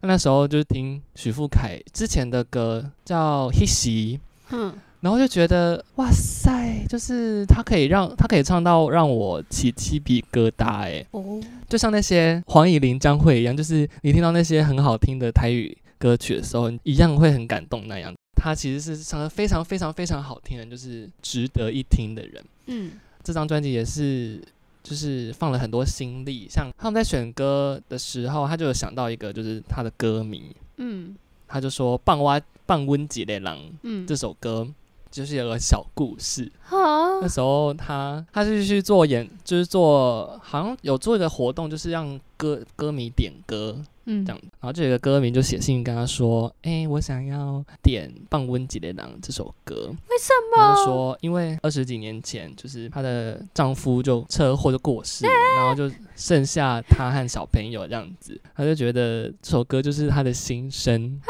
[0.00, 4.16] 那那时候就是听许富凯之前的歌叫《Hissy》，
[4.50, 18.14] 嗯然后就觉得哇塞，就是他可以让他可以唱到让我起鸡皮疙瘩哎，哦，就像那些黄以玲、张惠一样，就是你听到那些很好听的台语歌曲的时候，一样会很感动那样。
[18.36, 22.44] 他其实是唱的非常非常非常好听的，就是值得一听的人。
[22.66, 22.92] 嗯
[23.22, 24.42] 这张专辑也是，
[24.82, 26.46] 就是放了很多心力。
[26.50, 31.16] 像他们在选歌的时候，他就有想到一个，就是他的歌迷，嗯
[31.46, 34.68] 他就说“棒蛙棒温几的狼”嗯，这首歌，
[35.14, 36.50] 就是有个小故事。
[36.68, 44.40] 啊那时候他他是去做演，就是做好像有做一个活动，就是让歌歌迷点歌嗯这样。
[44.60, 49.74] 然后就有一个歌迷就写信跟他说：“哎、我想要点《棒温吉雷郎》这首歌。”
[50.10, 50.84] 为什然后么？
[50.84, 61.20] 说，因为二十几年前，就是她的丈夫就车祸就过世了，然后就剩下她和小朋友这样子，她就觉得这首歌就是她的心声。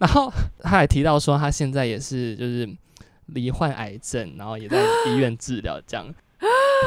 [0.00, 2.68] 然后他还提到说，他现在也是就是
[3.26, 6.12] 罹患癌症，然后也在医院治疗这样。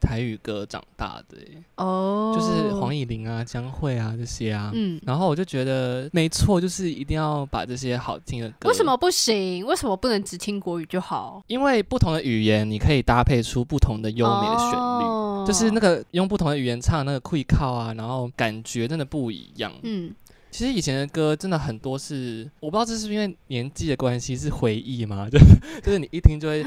[0.00, 4.70] 台语歌长大的、欸，哦就是黄以玲啊、江蕙啊这些啊。
[4.74, 8.68] 嗯，然后我就觉得没错，就是一定要把这些好听的歌。
[8.68, 8.96] 为什么？
[8.96, 9.64] 不行？
[9.66, 11.42] 为什么不能只听国语就好？
[11.46, 15.04] 因为不同的语言，你可以搭配出不同的优美的旋律。
[15.04, 19.72] 哦就是那个用不同的语言唱那个会靠啊，然后感觉真的不一样。
[19.82, 20.14] 嗯，
[20.50, 25.28] 其实以前的歌真的很多是，我不知道这是不是因为年纪的关系，是回忆吗？
[25.30, 25.38] 就
[25.82, 26.62] 就是你一听就会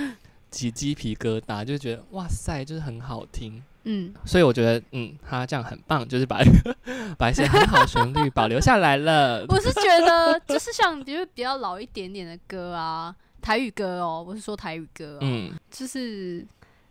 [0.53, 3.61] 起鸡皮疙瘩，就觉得哇塞，就是很好听。
[3.85, 6.39] 嗯，所以我觉得，嗯，他这样很棒，就是把
[7.19, 9.43] 把一些很好的旋律保留下来了。
[9.49, 16.45] 我是觉得就是像比如比较老一点点的歌啊，台语歌哦，我是说台语歌、哦，嗯，就是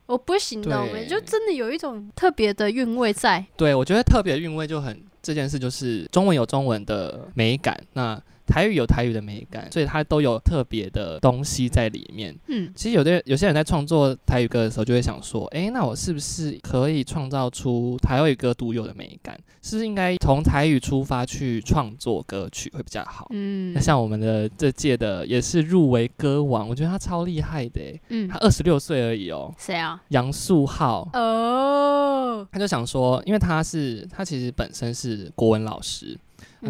[0.04, 3.42] 我不会形容对诶，就真的有一种特别的韵味在。
[3.56, 8.20] 对，我觉得特别韵味就很这件事，就是中文有中文的美感，那
[8.52, 12.36] 台语有台语的美感，所以它都有特别的东西在里面。
[12.48, 19.38] 嗯其实有的有些人在创作台语歌的时候，就会想说，诶，那我是不是可以创造出台语歌独有的美感？
[19.62, 23.26] 是不是应该从台语出发去创作歌曲会比较好？
[23.30, 30.02] 嗯那像我们的这届的也是入围歌王，我觉得他超厉害的诶，嗯他，二十六岁而已哦，谁啊？
[30.08, 31.08] 杨素浩。
[31.14, 36.18] 哦，他就想说，因为他是他其实本身是国文老师，嗯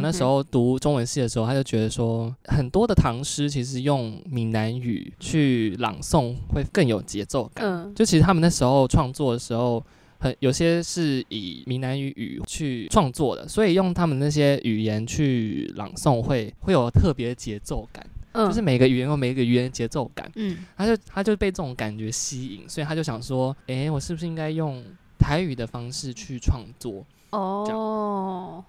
[0.01, 7.66] 那时候读中文系的时候，他就觉得说，很多的唐诗其实用闽南语去朗诵会更有节奏感。
[7.66, 9.84] 嗯就其实他们那时候创作的时候，
[10.18, 20.30] 很有些是以闽南语语去创作的，所以用他们那些语言去朗诵会会有特别的节奏感，嗯，就是每个语言有每个语言节奏感。
[20.36, 24.82] 嗯他就他就被这种感觉吸引，所以他就想说，诶，我是不是应该用
[25.18, 27.05] 台语的方式去创作？
[27.30, 28.64] 哦，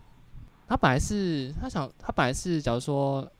[0.74, 3.32] 他本来是他想，他本来是假如说，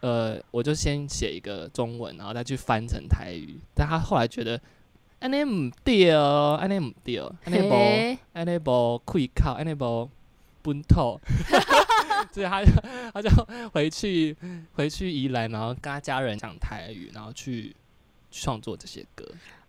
[0.00, 3.60] 呃，我就先写一个中文，然后再去翻成台语。
[3.76, 4.60] 但他后来觉得，
[5.20, 10.10] 安尼唔对哦，安尼唔对，安尼无嘿，安尼无开口，安尼无
[10.60, 11.20] 本土，
[12.34, 12.72] 所以他就
[13.14, 13.30] 他就
[13.72, 14.36] 回去
[14.72, 17.72] 回去宜兰，然后跟他家人讲台语，然后去
[18.32, 19.24] 创作这些歌。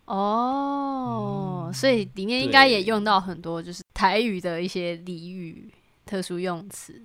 [0.06, 5.72] 哦，嗯所以里面应该也用到很多就是台语的一些俚语、
[6.10, 7.00] 特殊用词。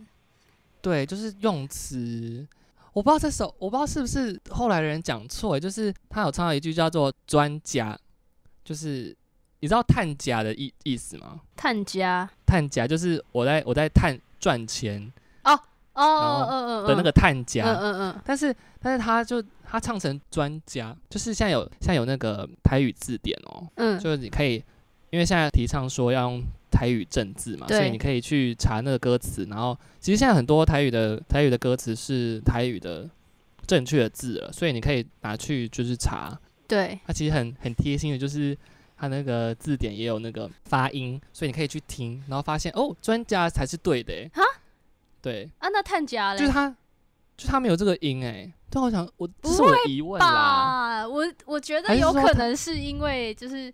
[0.81, 2.47] 对，就是用词，
[2.95, 7.99] 我不知道这首，我不知道是不是后来的人讲错，就是他有唱到一句叫做“专家”，
[8.65, 9.15] 就是
[9.61, 11.41] 你知道探家的意意思吗？
[11.55, 15.13] 探家探家就是我在我在探赚钱
[15.45, 15.55] 哦，
[15.93, 24.63] 后嗯嗯嗯的那个探家，嗯嗯嗯，但是但是他就他唱成专家，就是现在有现在有那个台语字典哦，嗯就是你可以，
[25.11, 26.43] 因为现在提倡说要用
[26.75, 33.09] 台语正字嘛，所以你可以去查那个歌词，然后其实现在很多台语的台语的歌词是台语的
[33.65, 38.57] 正确的字了，所以你可以拿去就是查，对，它其实很很贴心的，就是
[38.97, 44.43] 它那个字典也有那个发音，所以你可以去听，然后发现哦，专家才是对的欸，哈？
[45.23, 46.41] 对，啊，那探家嘞？
[46.41, 46.69] 就是他，
[47.37, 53.73] 就是他没有这个音哎，对，我想我这不是我的疑问啦，吧，我我觉得有可能是因为就是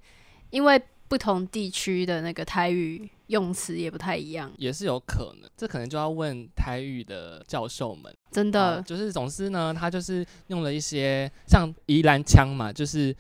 [0.51, 0.81] 因为
[1.11, 8.15] 不同地区的那个台语用词也不太一样，也是有可能，这可能就要问台语的教授们。
[8.31, 8.77] 真的。
[8.77, 13.13] 好就是总之呢，他就是用了一些像宜兰腔嘛，就是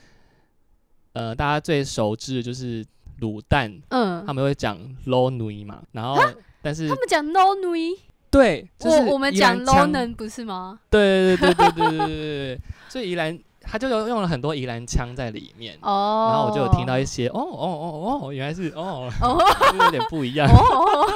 [1.14, 2.86] 呃大家最熟知的就是
[3.20, 6.16] 卤蛋，嗯，他们会讲 low 女嘛，然后
[6.62, 7.98] 但是他们讲 no 女，
[8.30, 10.78] 对，就是我我们讲 low 腔能不是吗？
[10.88, 13.36] 对对对对对对对对对对，所以宜兰
[13.70, 15.78] 他就有用了很多宜兰腔在里面。
[15.82, 19.08] 哦，然后我就有听到一些哦哦哦哦，原来是哦，
[19.78, 20.48] 有点不一样。
[20.48, 21.06] 哦，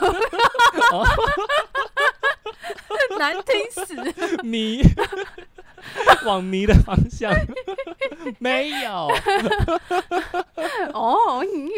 [3.18, 3.94] 难听死！
[4.44, 4.82] 迷
[6.24, 7.32] 往迷的方向。
[8.38, 9.09] 没有，
[10.94, 11.68] 哦，嗯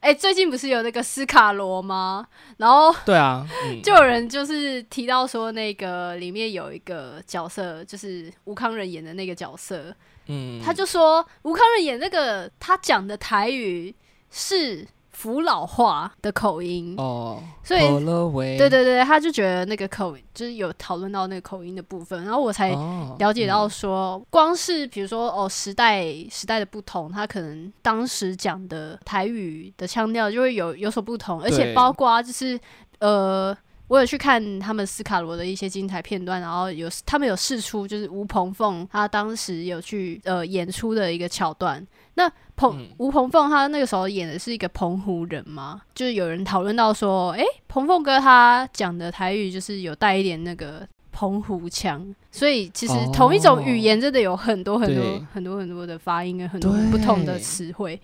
[0.00, 2.26] 哎、最近不是有那个斯卡罗吗？
[2.56, 9.94] 然后对啊，嗯， 就有人就是提到说，那个里面有一个角色，就是吴康仁演的那个角色，
[10.26, 13.94] 嗯，他就说吴康仁演那个他讲的台语
[14.30, 14.86] 是
[15.20, 17.80] 福老话的口音，哦，所以
[18.56, 32.58] 对对对，他就觉得那个口就是有讨论到那个口音的部分，然后我才哦了解到嗯说，光是比如说哦时代时代的不同，他可能当时讲的台语的腔调就会有有所不同，而且包括就是
[33.00, 33.54] 呃。
[33.90, 41.84] 我有去看他们斯卡罗的一些精彩片段，然后有他们有试出就是吴鹏凤他当时有去呃演出的一个桥段。
[42.14, 42.30] 那
[42.60, 42.88] 彭嗯。
[42.98, 55.26] 吴鹏凤他那个时候演的是一个澎湖人嘛，就是有人讨论到说，诶，鹏凤哥他讲的台语就是有带一点那个澎湖腔，所以其实同一种语言真的有很多很多对。
[55.32, 58.00] 很多很多的发音跟很多不同的词汇。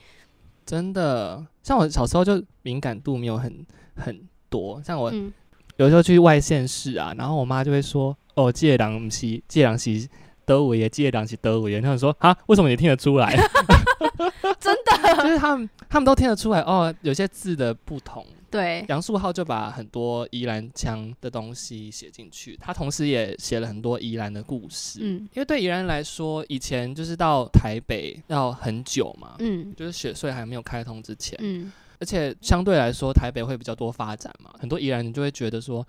[0.64, 5.32] 真的，像我小时候就敏感度没有很很多，像我嗯，
[5.76, 10.08] 有时候去外县市啊，然后我妈就会说：“哦，借狼不是借狼是
[10.46, 13.36] 德维耶，借狼是德维耶。”他们说：“啊，为什么你听得出来？”
[14.58, 18.24] 真的 就是他们他们都听得出来哦，有些字的不同。
[18.48, 25.00] 对，杨树浩就把很多宜兰腔的东西写进去，他同时也写了很多宜兰的故事。
[25.02, 35.86] 嗯因为对宜兰人来说，以前就是到台北要很久嘛，嗯就是雪隧还没有开通之前，嗯而且相对来说台北会比较多发展嘛，很多宜兰人就会觉得说，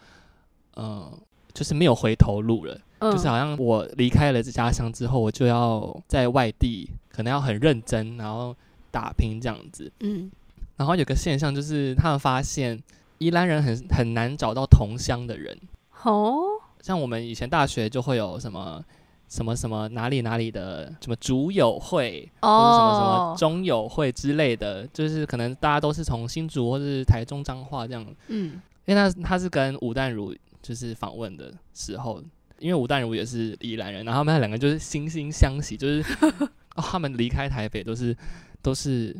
[0.73, 1.11] 呃，
[1.57, 8.55] 就是没有回头路了，嗯，就是好像我离开了这家乡之后，我就要在外地，可能要很认真，然后
[8.91, 9.91] 打拼这样子。
[10.01, 10.29] 嗯。
[10.75, 12.79] 然后有个现象就是，他们发现
[13.17, 15.57] 宜兰人很很难找到同乡的人，
[16.03, 16.37] 哦。
[16.79, 18.79] 像我们以前大学就会有什么
[19.27, 28.61] 什么什么哪里哪里的什么主友会，或者什么什么哦，中友会之类的，就是可能大家都是从新竹或是台中彰化这样，嗯。
[28.85, 30.33] 因为他他是跟吴淡如
[30.68, 32.22] 就是访问的时候，
[32.59, 36.03] 因为吴淡如也是宜兰人，然后他们两个就是惺惺相惜，就是
[36.76, 38.13] 哦，他们离开台北都是
[38.61, 39.15] 都是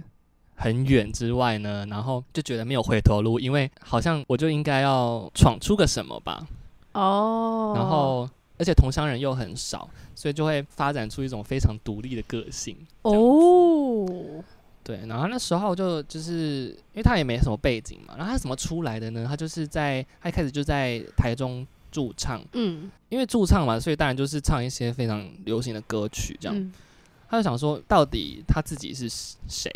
[0.56, 6.46] 很远之外呢，然后就觉得没有回头路，因为好像我就应该要闯出个什么吧，
[6.92, 12.76] 哦，然后而且同乡人又很少，所以就会发展出一种非常独立的个性。
[13.04, 14.44] 哦，
[14.88, 19.26] 对，然后那时候就就是因为他也没什么背景嘛，然后他怎么出来的呢？
[19.28, 26.58] 他就是在他一开始就在台中驻唱，嗯因为驻唱嘛，所以当然就是唱一些非常流行的歌曲这样。
[26.58, 26.72] 嗯
[27.30, 29.10] 他就想说，到底他自己是
[29.50, 29.70] 谁？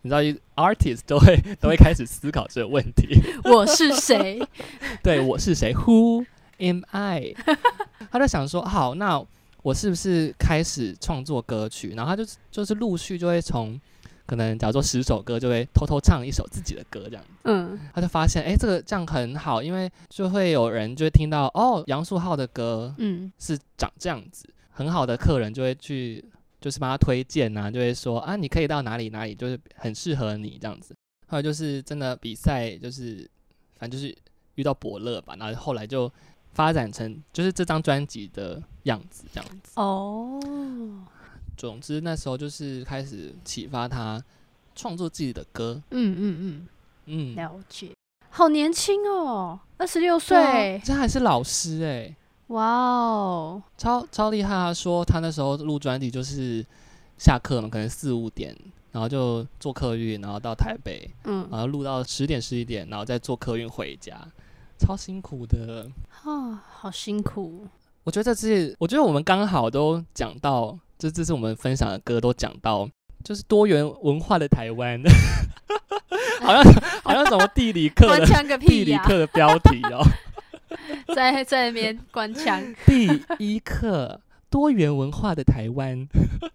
[0.00, 0.20] 你知道
[0.56, 3.16] ，artist 都会都会开始思考这个问题。
[3.48, 4.42] 我是谁？
[5.00, 6.26] 对我是谁？Who
[6.58, 7.36] am I？
[8.10, 9.24] 他就想说，好，那
[9.62, 11.90] 我是不是开始创作歌曲？
[11.90, 13.80] 然后他就就是陆续就会从
[14.26, 17.24] 可能假如说十首歌，就会偷偷唱一首自己的歌这样。
[17.44, 26.24] 嗯他就发现，哎、这个这样很好，因为就会有人就会听到，哦，杨树浩的歌嗯是长这样子，很好的客人就会去
[26.60, 30.94] 就是帮他推荐啊，就会说啊，你可以到哪里哪里，就是很适合你这样子。
[31.26, 33.28] 后来就是真的比赛，就是
[33.78, 34.16] 反正就是
[34.54, 36.10] 遇到伯乐吧，然后后来就
[36.52, 39.72] 发展成就是这张专辑的样子这样子。
[39.76, 40.38] 哦，
[41.56, 44.22] 总之那时候就是开始启发他
[44.74, 45.82] 创作自己的歌。
[45.90, 46.68] 嗯嗯嗯，
[47.06, 47.90] 嗯，了解。
[48.30, 54.48] 好年轻哦，二十六岁，这还是老师哎、哇哦，超超厉害！
[54.48, 56.64] 他说他那时候录专辑就是
[57.18, 58.56] 下课嘛，可能四五点，
[58.90, 64.18] 然后就坐客运，然后到台北，嗯，然后录到十点十一点，然后再坐客运回家，
[64.78, 65.86] 超辛苦的。
[66.24, 67.66] 啊，好辛苦。
[68.04, 72.88] 我觉得这次，我觉得我们刚好都讲到，就这次我们分享的歌都讲到，
[73.24, 75.02] 就是多元文化的台湾，
[76.40, 76.62] 好像
[77.02, 78.24] 好像什么地理课的
[78.58, 80.00] 地理课的标题哦。
[81.12, 83.08] 在在那边官腔， 第
[83.40, 86.06] 一课，多元文化的台湾。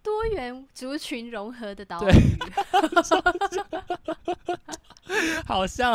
[0.02, 2.38] 多元族群融合的岛对屿。
[5.46, 5.94] 好像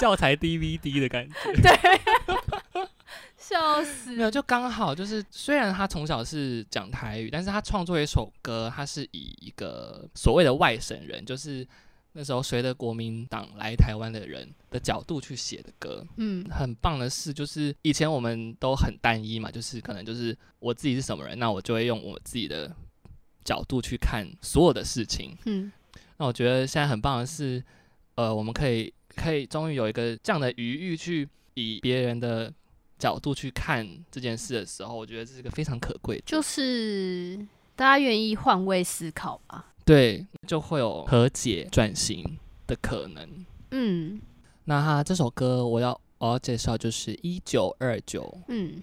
[0.00, 1.34] 教材 DVD 的感觉。
[1.60, 1.76] 对，
[3.48, 4.16] 笑死。
[4.16, 11.66] 没有，就刚好就是，虽然他从小是讲台语，但是他创作一首歌，他是以一个所谓的外省人，就是
[12.12, 16.04] 那时候随着国民党来台湾的人的角度去写的歌。
[16.16, 22.74] 嗯很棒的是，就是以前我们都很单一嘛，就是可能就是我自己是什么人，那我就会用我自己的
[23.44, 25.36] 角度去看所有的事情。
[25.44, 25.70] 嗯
[26.18, 27.62] 那我觉得现在很棒的是，
[28.14, 32.50] 呃，我们可以可以终于有一个这样的余裕去以别人的
[32.98, 36.22] 角度去看这件事的时候，我觉得这是个非常可贵的。
[36.26, 37.38] 就是
[37.74, 39.74] 大家愿意换位思考吧。
[39.84, 43.46] 对，就会有和解转型的可能。
[43.70, 44.20] 嗯
[44.64, 48.82] 那他这首歌我要我要介绍就是一九二九，嗯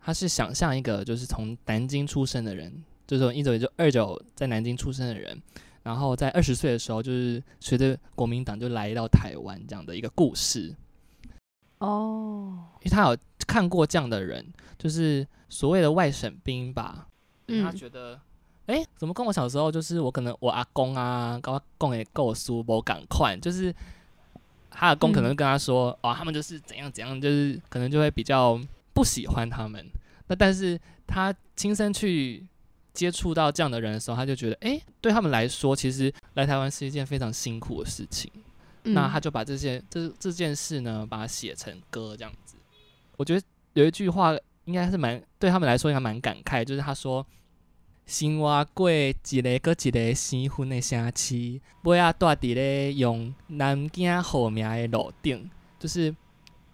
[0.00, 2.72] 他是想象一个就是从南京出生的人，
[3.06, 5.38] 就是从一九就二九在南京出生的人，
[5.82, 10.74] 然后在二十岁的时候，就是随着国民党就来到台湾这样的一个故事。
[11.78, 13.16] 哦，因为他有
[13.46, 14.44] 看过这样的人，
[14.78, 17.06] 就是所谓的外省兵吧。
[17.46, 18.20] 他嗯觉得，
[18.66, 23.74] 哎、怎么跟我小时候就是我可能我阿公啊，跟我公也够书我赶快，就是
[24.70, 28.60] 他的公可能嗯跟他说，哦，他们就是怎样怎样，就是可能就会比较
[28.92, 29.86] 不喜欢他们。
[30.26, 32.44] 那但是他亲身去
[32.92, 38.30] 接触到这样的人的时候，他就觉得，哎、对他们来说，其实来台湾是一件非常辛苦的事情。
[38.88, 42.56] 那嗯他就把这些这这件事呢，把它写成歌这样子。
[43.16, 43.42] 我觉得
[43.74, 47.26] 有一句话应该是蛮对他们来说应该蛮感慨，就是他说
[48.06, 56.14] ：“生活过一个搁一个新婚的城市，尾啊住伫咧用南京好名的路顶，就是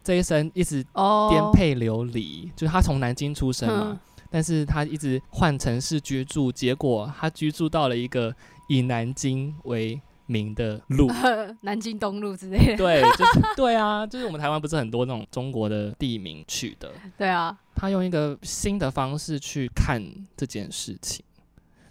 [0.02, 2.50] 这一生一直哦，颠沛流离。
[2.56, 3.98] 就是他从南京出生嘛，嗯
[4.30, 8.34] 但是他一直换城市居住，结果他居住到了一个
[8.68, 11.10] 以南京为名的路。
[11.62, 12.76] 南京东路之类的。
[12.76, 20.02] 对，就是对啊，就是我们台湾不是很多那种中国的地名取的，对啊，他用一个新的方式去看
[20.36, 21.24] 这件事情，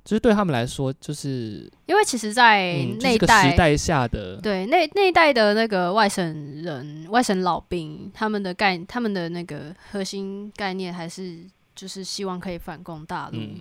[0.03, 6.25] 就是对他们来说，就是因为其实，在嗯，就是那一个时代下的，对，那那一代的那个外省
[6.61, 13.37] 人、外省老兵，他们的概，他们的那个核心概念还是就是希望可以反攻大陆。
[13.37, 13.59] 嗯，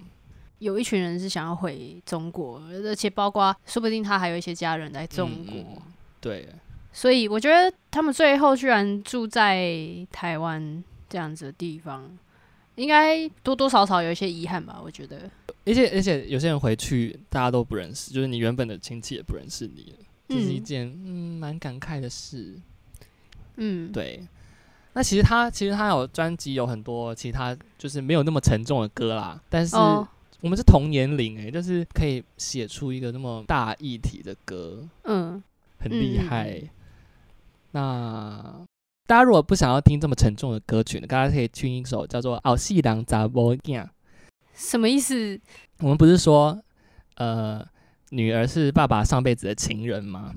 [0.62, 5.82] 有一群人是想要回中国，而且包括说不定他还有一些家人在中国，
[6.20, 6.48] 对，
[6.92, 9.76] 所以我觉得他们最后居然住在
[10.12, 12.08] 台湾这样子的地方，
[12.76, 14.80] 应该多多少少有一些遗憾吧。
[14.82, 15.28] 我觉得，
[15.66, 20.64] 而且而且有些人回去大家都不认识，就是你原本的亲戚也不认识你了，这是一嗯。
[20.64, 22.54] 件嗯蛮感慨的事。
[23.56, 24.26] 嗯，对，
[24.94, 30.08] 那其实他其实他有专辑有很多其他就是没有那么沉重的歌啦，但是哦，
[30.42, 35.40] 我们是同年龄诶，就是可以写出一个那么大议题的歌，嗯，
[35.78, 36.60] 很厉害。
[37.70, 38.66] 那
[39.06, 43.84] 大家如果不想要听这么沉重的歌曲呢，大家可以听一首叫做《奥西郎杂波囝》。
[44.52, 45.40] 什么意思？
[45.78, 46.60] 我们不是说，
[47.14, 47.64] 呃，
[48.10, 50.34] 女儿是爸爸上辈子的情人吗？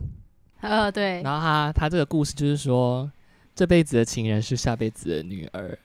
[0.62, 3.12] 呃，对，然后他他这个故事就是说，
[3.56, 5.76] 这辈子的情人是下辈子的女儿。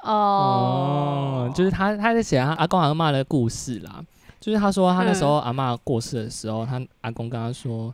[0.00, 4.04] 哦，就是他他在写他阿公阿嬷的故事啦。
[4.38, 7.92] 就是他说他那时候阿嬷过世的时候，他阿公跟他说，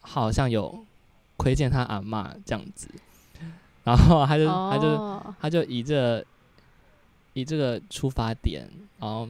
[0.00, 0.84] 好像有
[1.36, 2.88] 亏欠他阿妈这样子，
[3.84, 6.24] 然后他就、他就哦他就以这
[7.34, 8.68] 以这个出发点，
[8.98, 9.28] 然后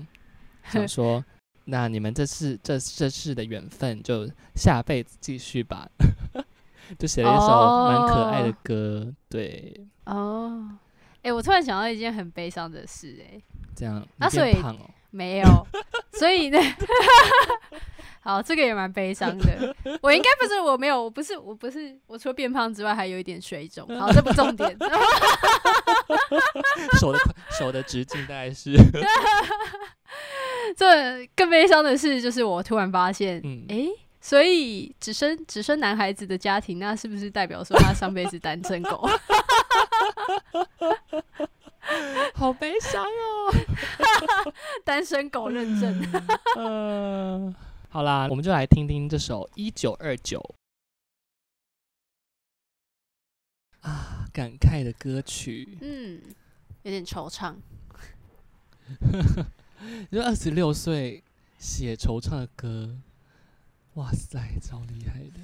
[0.70, 1.22] 想说，
[1.66, 5.86] 那你们这次这这次的缘分就下辈子继续吧，
[6.98, 9.74] 就写了一首蛮可爱的歌，对，
[10.06, 10.70] 哦，
[11.22, 13.40] 哎、我突然想到一件很悲伤的事、哎，
[13.76, 14.56] 这样那啊所以
[15.10, 15.66] 没有，
[16.12, 16.58] 所以呢，
[18.22, 19.74] 好，这个也蛮悲伤的。
[20.02, 23.88] 我应该不是，我没有，我不是，我不是，我除了变胖之外，还有一点水肿。
[23.98, 24.70] 好，这不重点。
[27.00, 27.18] 手的
[27.58, 28.72] 手的直径大概是。
[30.76, 33.88] 这更悲伤的事，就是我突然发现，嗯诶，
[34.20, 39.08] 所以只生只生男孩子的家庭，那是不是代表说他上辈子单身狗？
[42.34, 43.52] 好悲伤哦。
[44.84, 46.00] 单身狗认证。
[46.56, 47.54] 嗯，
[47.88, 50.38] 好啦，我们就来听听这首《一九二九》
[53.88, 55.78] 啊，感慨的歌曲。
[55.80, 56.20] 嗯，
[56.82, 57.56] 有点惆怅。
[60.10, 61.22] 你说二十六岁
[61.58, 62.96] 写惆怅的歌，
[63.94, 65.40] 哇塞，超厉害的。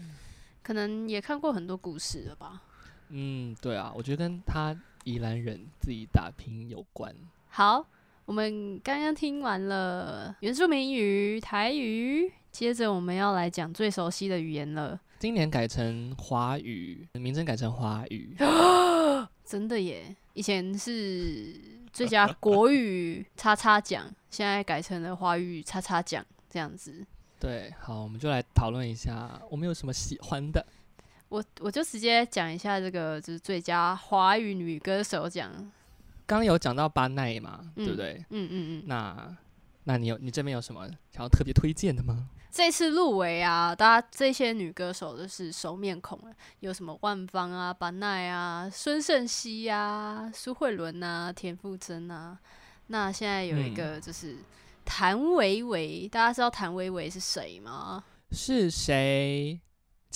[0.62, 2.62] 可能也看过很多故事了吧。
[3.08, 7.14] 嗯，对啊，我觉得跟他宜兰人自己打拼有关。
[7.48, 7.86] 好，
[8.24, 15.00] 我们刚刚听完了原住民语、台语，接着我们要来讲最熟悉的语言了。
[15.18, 18.36] 今年改成华语，名称改成华语。
[19.44, 20.14] 真的耶！
[20.34, 21.54] 以前是
[21.92, 27.06] 最佳 国语叉叉奖，现在改成了华语叉叉奖，这样子。
[27.38, 30.66] 对，好，我们就来讨论一下，我们有什么喜欢的。
[31.28, 35.50] 我我就直接讲一下这个，就是最佳华语女歌手奖。
[36.24, 38.24] 刚刚有讲到巴奈嘛，嗯对不对？
[38.30, 39.36] 嗯嗯嗯，那
[39.84, 42.28] 那你有你这边有什么想要特别推荐的吗？
[42.50, 52.38] 这次入围啊，大家这些女歌手都是熟面孔了，有什么万芳啊、巴奈啊、孙盛熙啊、苏慧伦啊、田馥甄啊。
[52.86, 54.36] 那现在有一个就是
[54.84, 58.02] 谭维维，大家知道谭维维是谁吗？
[58.30, 59.60] 是谁？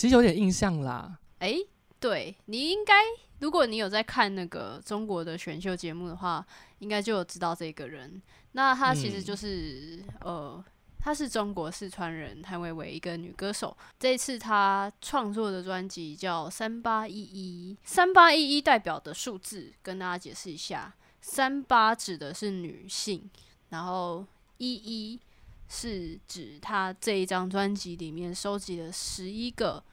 [0.00, 1.18] 其实有点印象啦。
[1.40, 1.58] 诶，
[1.98, 2.94] 对你应该，
[3.40, 6.42] 如果你有在看那个中国的选秀节目的话，
[6.78, 8.22] 应该就有知道这个人。
[8.52, 10.64] 那他其实嗯就是、呃，
[10.98, 13.76] 他是中国四川人谭维维一个女歌手。
[13.98, 23.28] 这一次他创作的专辑叫《三八一一》，三八一一代表的数字跟大家解释一下，三八指的是女性，
[23.68, 24.24] 然后
[24.56, 25.20] 一一
[25.68, 29.84] 是指他这一张专辑里面收集了十一个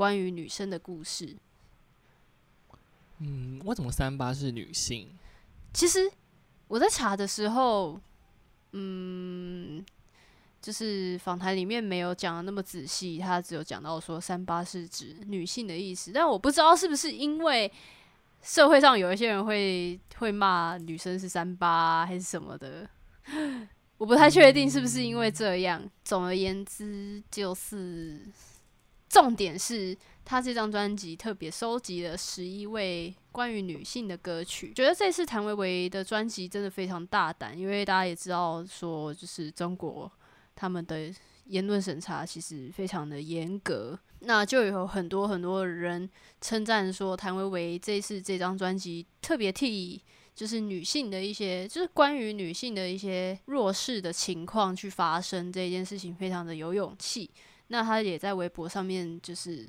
[0.00, 1.36] 关于女生的故事。
[3.18, 5.06] 嗯，为什么三八是女性？
[5.74, 6.10] 其实
[6.68, 8.00] 我在查的时候，
[8.72, 9.84] 嗯，
[10.62, 17.70] 就是访谈里面没有讲的那么仔细，他只有讲到说三八是指女性的意思，但我不知道是不是因为
[18.40, 22.88] 社会上有一些人会会骂女生是三八啊还是什么的。
[23.98, 25.86] 我不太确定是不是因为这样。
[26.02, 28.18] 总而言之，就是
[29.10, 29.94] 重点是
[30.24, 34.72] 他这张专辑特别收集了十一位关于女性的歌曲。
[34.72, 40.10] 觉得这次谭维维的专辑真的非常大胆，因为大家也知道说，就是中国
[40.54, 41.12] 他们的
[41.46, 46.08] 言论审查其实非常的严格，那就有很多很多人
[46.40, 50.00] 称赞说，谭维维这次这张专辑特别替。
[50.32, 57.28] 就是女性的一些，就是关于女性的一些弱势的情况去发生这件事情，非常的有勇气。
[57.70, 59.68] 那他也在微博上面就是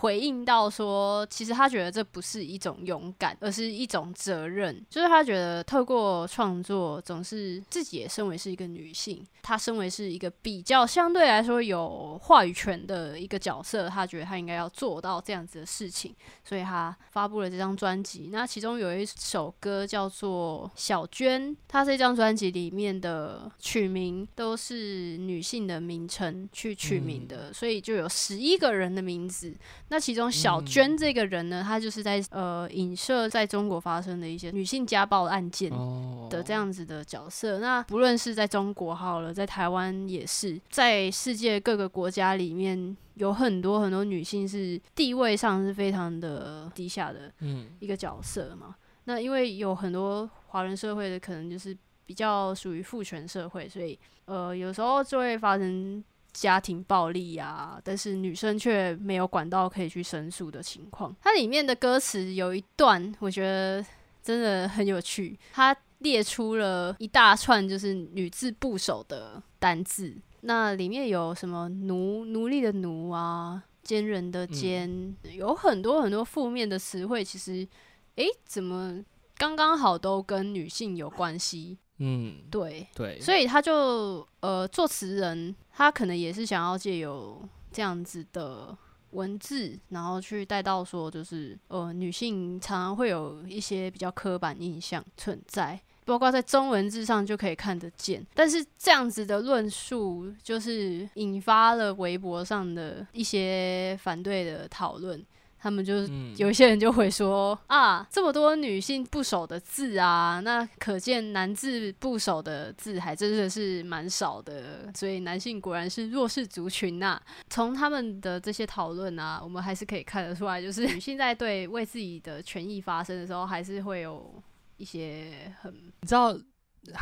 [0.00, 4.84] 回应到说，其实他觉得这不是一种勇敢，而是一种责任。
[4.88, 18.28] 就是他觉得透过创作，总是自己也身为是一个女性，她身为是一个比较相对来说有话语权的一个角色，他觉得他应该要做到这样子的事情，所以他发布了这张专辑。
[18.30, 29.52] 那其中有一首歌叫做《小娟》，她这张专辑里面的曲名都是女性的名称去取名的，所以就有十一个人的名字。
[29.90, 37.58] 那其中小娟这个人呢，她就是在呃影射在中国发生的一些女性家暴案件哦的这样子的角色。
[37.58, 48.74] 那不论是在中国好了，在台湾也是，在世界各个国家里面，有很多很多女性是地位上是非常的低下的嗯一个角色嘛。
[49.04, 51.74] 那因为有很多华人社会的可能就是
[52.04, 56.04] 比较属于父权社会，所以呃有时候就会发生
[56.40, 61.14] 家庭暴力啊、但是女生却没有管道可以去申诉的情况。
[61.20, 63.84] 它里面的歌词有一段，我觉得
[64.22, 77.66] 真的很有趣，它列出了一大串就是女字部首的单字，那里面有什么奴奴隶的奴啊，奸人的奸，有很多很多负面的词汇，其实
[78.14, 79.02] 诶，怎么
[79.36, 81.78] 刚刚好都跟女性有关系？
[81.98, 87.40] 嗯，对，对，所以他就呃，作词人他可能也是想要借由
[87.70, 88.76] 这样子的
[89.10, 95.80] 文字，然后去带到说，就是呃，女性常常会有一些比较刻板印象存在。
[96.04, 98.26] 包括在中文字上就可以看得见。
[98.32, 105.22] 但是这样子的论述，就是引发了微博上的一些反对的讨论。
[105.58, 106.34] 他们就嗯。
[106.36, 124.40] 有一些人就会说啊，这么多女性部首的字啊，那可见男字部首的字还真的是蛮少的，所以男性果然是弱势族群呐、从他们的这些讨论啊，我们还是可以看得出来，就是女性在对为自己的权益发声的时候，还是会有
[124.76, 126.38] 一些很你知道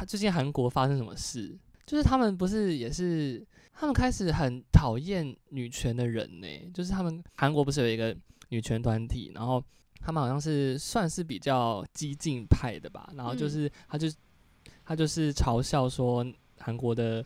[0.08, 1.54] 最近韩国发生什么事？
[1.84, 8.16] 就是他们不是也是他们开始很讨厌女权的人呢、就是他们韩国不是有一个
[8.48, 9.62] 女权团体，然后
[10.00, 13.50] 他们好像是算是比较激进派的吧，然后就嗯。
[13.50, 14.08] 是他就
[14.84, 16.24] 他就是嘲笑说
[16.58, 17.24] 韩国的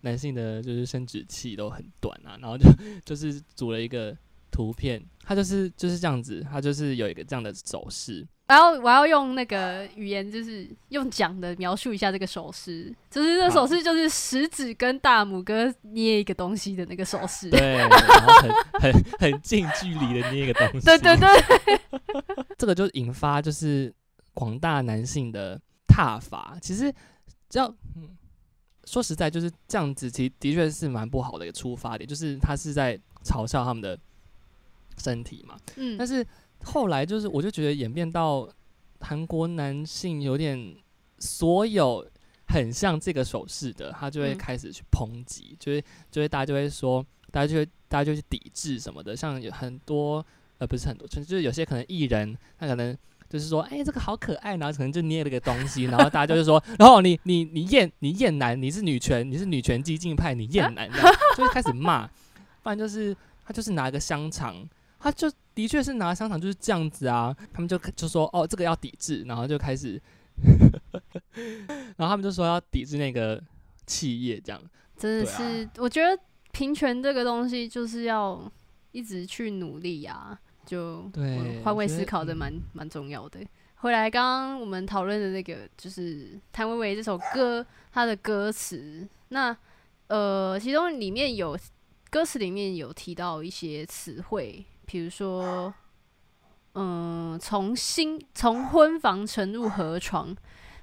[0.00, 2.64] 男性的就是生殖器都很短啊，然后就
[3.04, 4.16] 就是组了一个
[4.50, 17.48] 图片，他就是就是这样子，他就是有一个这样的走势，我要我要用那个语言，就是用讲的描述一下这个手势，就是这个手势就是食指跟大拇哥捏一个东西的那个手势。
[17.48, 23.90] 对，然后很很很近距离的捏一个东西，对对对， 这个就引发就是
[24.34, 26.58] 广大男性的踏伐。
[26.60, 26.92] 其实
[27.48, 28.10] 只要嗯，
[28.84, 33.98] 说实在就是这样子，其实的确是蛮不好的一个出发点，就是他是在嘲笑他们的
[34.98, 35.56] 身体嘛。
[35.76, 36.26] 嗯但是
[36.64, 38.48] 后来就是，我就觉得演变到
[39.00, 40.76] 韩国男性有点
[41.18, 42.06] 所有
[42.48, 50.24] 很像这个手势的，他就会嗯开始去抨击，就会就会大家就会说，大家就会大家就去抵制什么的，像有很多
[50.58, 52.96] 呃不是很多，就就是有些可能艺人他可能。
[53.28, 62.06] 就是说，哎、这个好可爱，然后可能就捏了个东西，然后大家就是说，然后你你你厌你厌男，你是女权，你是女权激进派，你厌男，这样就会开始骂，
[62.62, 64.62] 不然就是他就是拿一个香肠，
[65.02, 70.00] 他就的确是拿香肠就是这样子啊，他们就就说哦这个要抵制，然后就开始，
[71.96, 73.42] 然后他们就说要抵制那个
[73.86, 74.62] 企业这样，
[74.96, 76.16] 真的是，我觉得
[76.52, 78.50] 平权这个东西就是要
[78.92, 82.36] 一直去努力啊，就对我换位思考的嗯。
[82.36, 83.40] 蛮蛮重要的。
[83.76, 89.56] 回来，刚刚我们讨论的那个就是谭维维这首歌，它的歌词，那
[90.06, 91.58] 呃，其中里面有
[92.08, 95.72] 歌词里面有提到一些词汇，比如说，
[96.74, 100.36] 嗯、从新从婚房沉入河床，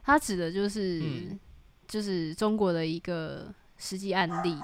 [0.03, 1.39] 它指的就是、嗯
[1.88, 4.60] 就是中国的一个实际案例。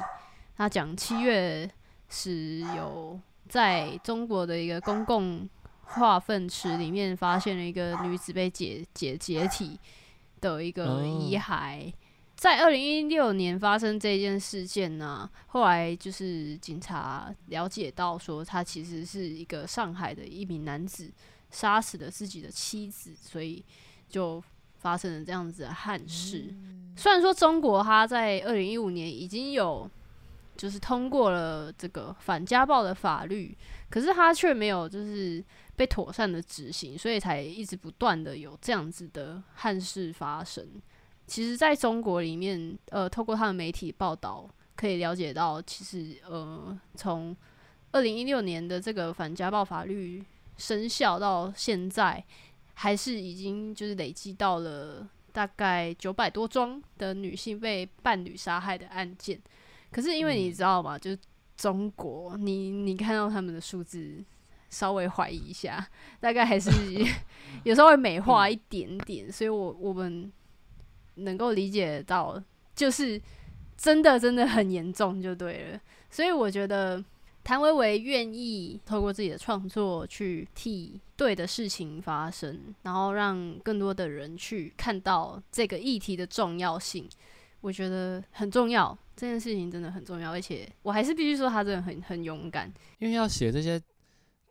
[0.57, 1.69] 他讲七月
[2.09, 5.47] 时有在中国的一个公共
[5.83, 9.79] 化粪池里面发现了一个女子被解解解体
[10.41, 11.93] 的一个遗哦骸。
[12.35, 21.09] 在二零一六年发生这件事件呢，后来就是警察了解到说，他其实是一个上海的一名男子
[21.49, 23.63] 杀死了自己的妻子，所以
[24.09, 24.43] 就
[24.77, 26.53] 发生了这样子的憾事。
[26.97, 29.89] 虽然说中国他在二零一五年已经有
[30.57, 33.57] 就是通过了这个反家暴的法律，
[33.89, 35.43] 可是他却没有就是
[35.75, 40.67] 被妥善的执行，所以才一直不断的有这样子的憾事发生。
[41.27, 47.35] 其实，在中国里面，呃，透过他的媒体报道，可以了解到，其实呃，从
[47.91, 50.23] 二零一六年的这个反家暴法律
[50.57, 52.23] 生效到现在，
[52.73, 59.41] 还是已经就是累积到了大概九百多桩的女性被伴侣杀害的案件。
[59.91, 60.99] 可是因为你嗯知道吗？
[60.99, 61.17] 就是
[61.57, 64.23] 中国，你你看到他们的数字，
[64.69, 65.87] 稍微怀疑一下，
[66.19, 66.69] 大概还是
[67.63, 70.29] 有稍微美化一点点，所以我我们
[71.15, 72.41] 能够理解到，
[72.75, 73.21] 就是
[73.77, 75.81] 真的真的很严重就对了。
[76.09, 77.03] 所以我觉得
[77.43, 87.07] 谭维维愿意透过自己的创作去替对的事情发生，然后让更多的人去看到这个议题的重要性，
[87.61, 88.97] 我觉得很重要。
[89.15, 92.69] 这件事情真的很重要，而且我还是必须说他真的很很勇敢。
[92.99, 93.81] 因为要写这些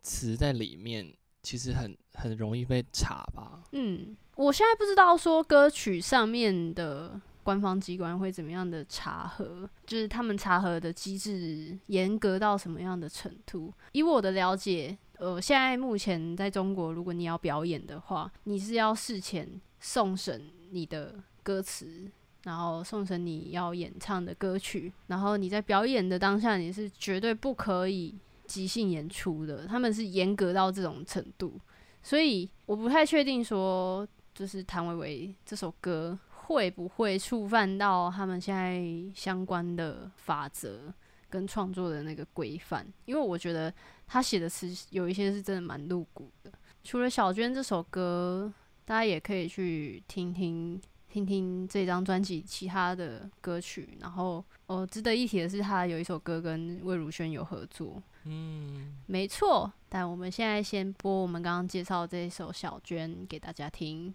[0.00, 1.06] 词在里面，
[1.42, 3.62] 其实很很容易被查吧。
[3.72, 13.72] 嗯，我现在不知道说歌曲上面的官方机关会怎么样的查核，就是他们查核的机制严格到什么样的程度。
[13.92, 22.10] 以我的了解，呃，现在目前在中国，如果你要表演的话，你是要事前送审你的歌词。
[22.44, 28.14] 然后送审你要演唱的歌曲，然后你在表演的当下，你是绝对不可以
[28.46, 29.66] 即兴演出的。
[29.66, 31.58] 他们是严格到这种程度，
[32.02, 40.92] 所以我不太确定说，就是谭维维这首歌会不会触犯到他们现在相关的法则
[41.30, 43.72] 跟创作的那个规范，因为我觉得
[44.06, 46.52] 他写的词有一些是真的蛮露骨的。
[46.82, 48.52] 除了小娟这首歌，
[48.84, 50.78] 大家也可以去听听
[51.08, 53.96] 听听这张专辑其他的歌曲。
[54.00, 58.02] 然后，哦，值得一提的是，他有一首歌跟魏如萱有合作。
[58.24, 64.14] 嗯，没错，但我们现在先播我们刚刚介绍这一首《小娟》给大家听。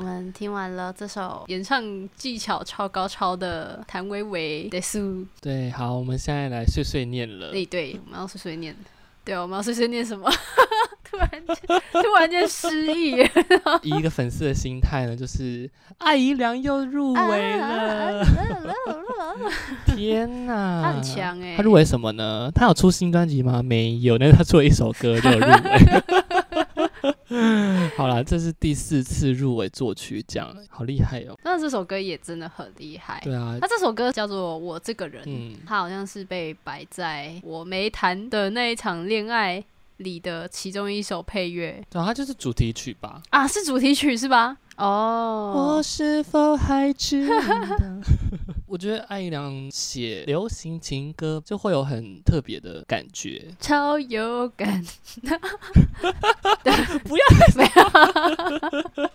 [0.00, 7.50] 我们听完了这首演唱技巧超高超的谭维维的书，对，好，我们现在来碎碎念了。
[7.50, 8.74] 对，对，我们要碎碎念。
[9.22, 10.26] 对，我们要碎碎念什么？
[11.04, 11.56] 突然间，
[11.92, 13.16] 突然间失忆。
[13.84, 18.24] 以一个粉丝的心态呢，就是艾怡良又入围了。
[19.84, 21.58] 天哪，他很强哎！
[21.58, 22.50] 他入围什么呢？
[22.54, 23.62] 他有出新专辑吗？
[23.62, 26.19] 没有，但是他出了一首歌就入围。
[27.96, 31.38] 好啦，这是第四次入围作曲奖，好厉害哦！
[31.44, 33.20] 那这首歌也真的很厉害。
[33.22, 39.62] 对啊，他这首歌叫做《我这个人》，嗯，他好像是被摆在我没谈的那一场恋爱
[39.98, 41.82] 里的其中一首配乐。
[41.88, 43.22] 对，它就是主题曲吧？
[43.30, 44.56] 啊，是主题曲是吧？
[44.80, 47.36] 哦，我是否还知道？
[48.66, 54.82] 我觉得艾怡良写流行情歌就会有很特别的感觉，超有感。
[57.04, 59.10] 不要不要。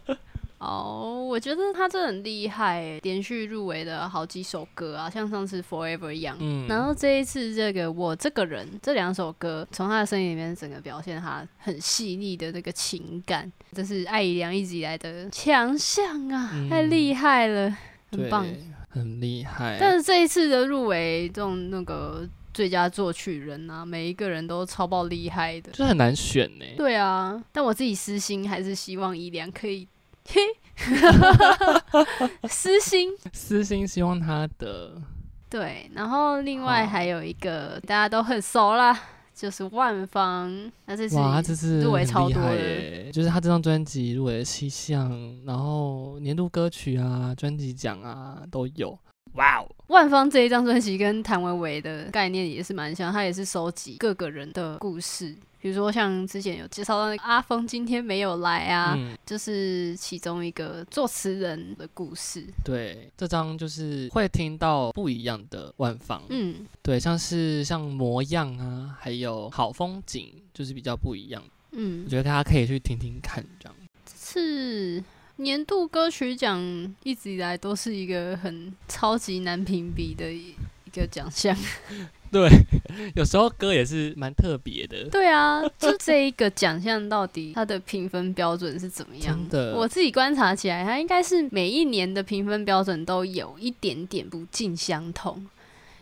[0.66, 6.36] 哦，我觉得他真的很厉害，连续入围的好几首歌啊，像上次 Forever 一样。
[6.40, 6.68] 嗯。
[6.68, 17.78] 然后这一次这个我这个人这两首歌，从他的声音里面整个表现他很细腻的那个情感，这是艾怡良一直以来的强项啊，太厉害了，
[18.12, 18.46] 很棒。
[18.90, 26.66] 很厉害，但是这一次的入围这种那个最佳作曲人啊，每一个人都超爆厉害的，就很难选呢。
[26.78, 29.86] 对啊，但我自己私心还是希望伊良可以，
[32.50, 35.02] 私心私心希望他的
[35.50, 39.00] 对，然后另外还有一个大家都很熟啦。
[39.36, 45.12] 就是万芳，那这次哇，这次入围超多的，就是他这张专辑入围了七项，
[45.46, 48.98] 然后年度歌曲啊、专辑奖啊都有。
[49.34, 49.68] 哇哦！
[49.88, 55.36] 万芳这一张专辑跟谭维维的概念也是蛮像，他也是收集各个人的故事。
[55.66, 58.96] 比如说，像之前有介绍到那个阿峰今天没有来啊，
[59.26, 62.46] 就是其中一个作词人的故事。
[62.64, 66.22] 对，这张就是会听到不一样的万芳。
[66.30, 71.42] 嗯，对，像是像模样啊，还有好风景，就是比较不一样。
[71.72, 73.76] 嗯，我觉得大家可以去听听看，这样。
[74.06, 75.04] 这次
[75.38, 76.62] 年度歌曲奖
[77.02, 80.54] 一直以来都是一个很超级难评比的一
[80.94, 81.58] 个奖项。
[82.36, 82.50] 对，
[83.16, 85.10] 有时候歌也是蛮特别的。
[85.10, 89.74] 对啊，就这一个奖项到底它的评分标准是怎么样的？
[89.74, 95.48] 我自己观察起来，它应该是每一年的评分标准都有一点点不尽相同。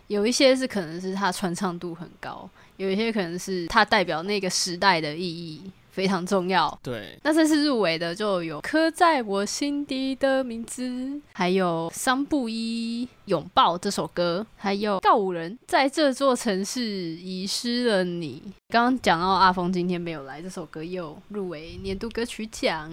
[0.08, 5.62] 有一些是可能是它传唱度很高，有一些可能是它代表那个时代的意义。
[5.94, 6.76] 非常重要。
[6.82, 18.42] 对，那这次入围的就有刻在我心底的名字，还有桑布伊拥抱这首歌，还有告五人在这座城市遗失了你。
[18.70, 22.92] 刚刚讲到阿峰今天没有来，这首歌又入围年度歌曲奖。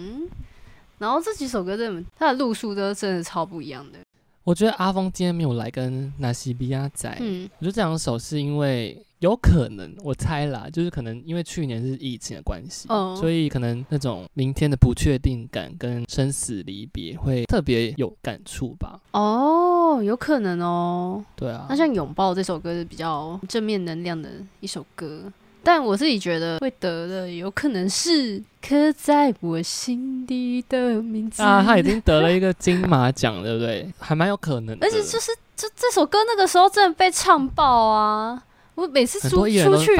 [0.98, 3.98] 然后这几首歌真的，它的路数都真的超不一样的。
[4.44, 9.04] 我觉得阿峰今天没有来跟纳西比亚仔，嗯，我觉得这两首是因为。
[9.22, 18.98] 有可能，我猜啦，就是可能因为去年是疫情的关系，所以可能那种明天的不确定感跟生死离别会特别有感触吧。
[19.12, 21.24] 哦，有可能哦。
[21.36, 33.88] 对啊，那像《拥抱》这首歌是比较正面能量的一首歌，但我自己觉得会得的有可能是刻在我心底的名字啊，他已经得了一个金马奖，对不对？
[34.00, 34.84] 还蛮有可能的。
[34.84, 38.42] 而且就是这这首歌那个时候真的被唱爆啊。
[38.74, 39.94] 我每次出出去，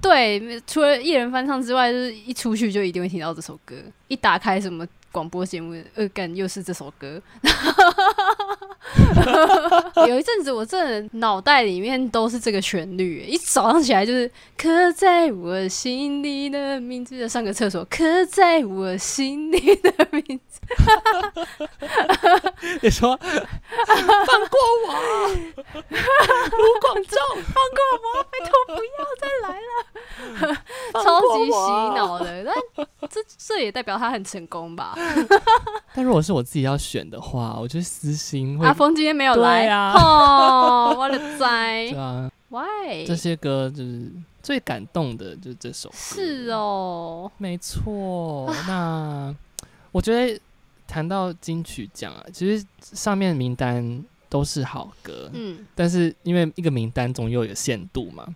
[0.00, 3.76] 对，除了艺人翻唱之外，就是一出去就一定会听到这首歌。
[4.08, 7.20] 一打开什么广播节目，呃，干又是这首歌。
[10.08, 17.28] 有一阵子，我真的脑袋里面都是这个旋律，一早上起来就是刻在我心里的名字。
[17.28, 20.60] 上个厕所，刻在我心里的名字。
[22.80, 24.94] 你说放过我，
[25.28, 25.34] 卢
[26.80, 28.88] 广仲， 放过我，拜托不要
[29.20, 29.62] 再来了。
[30.94, 31.52] 超级洗
[31.96, 32.52] 脑的，但
[33.08, 34.98] 这这也代表他很成功吧？
[35.94, 39.92] 但如果是我自己要选的话，我觉得私心会阿峰今天没有来啊！
[39.94, 41.88] 哦，我的哉！
[41.92, 43.04] 对啊，Why？
[43.06, 44.10] 这些歌就是
[44.42, 45.90] 最感动的，就是这首。
[45.92, 48.50] 是哦，没错。
[48.66, 49.34] 那
[49.90, 50.40] 我觉得
[50.88, 58.26] 谈到金曲奖啊，其实上面名单都是好歌，嗯，但是因为一个名单总有有限度嘛。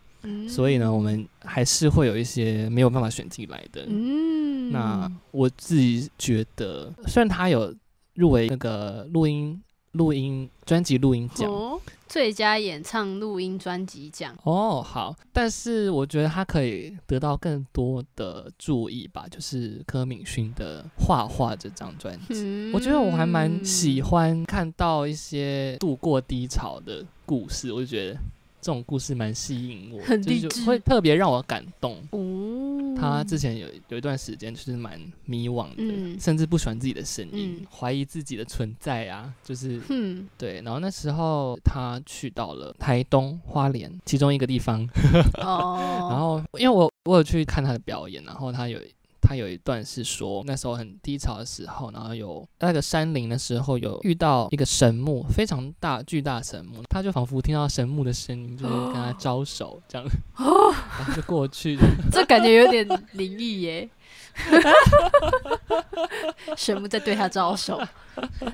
[0.49, 3.85] 所以呢，我们还是会有一些没有办法选进来的。
[3.89, 7.74] 嗯，嗯，那我自己觉得，虽然他有
[8.14, 9.62] 入围那个录音
[9.93, 11.51] 录音专辑录音奖。
[11.51, 22.72] 哦，最佳演唱录音专辑奖，哦，好，但是我觉得他可以得到更多的注意吧，就是柯敏勋的《画画》这张专辑，嗯。
[22.72, 28.20] 我觉得我还蛮喜欢看到一些度过低潮的故事，我就觉得
[28.67, 30.64] 这种故事蛮吸引我，很就是就励志。
[30.64, 32.03] 会特别让我感动。
[32.11, 36.19] 哦，他之前有有一段时间就是蛮迷惘的，嗯。
[36.19, 40.61] 甚至不喜欢自己的声音嗯，怀、疑自己的存在啊，就是嗯对。
[40.62, 44.85] 然后那时候他去到了台东花莲其中一个地方，
[45.39, 48.81] 哦，然后因为我我有去看他的表演，然后他有
[49.27, 60.07] 他有一段是说那时候很低潮的时候，然后有那个山林的时候有遇到一个神木，非常大巨大神木，他就仿佛听到神木的声音，就是跟他招手这样，
[60.39, 61.77] 哦 然后就过去，
[62.12, 63.89] 这感觉有点灵异耶。
[66.57, 67.81] 神木在对他招手，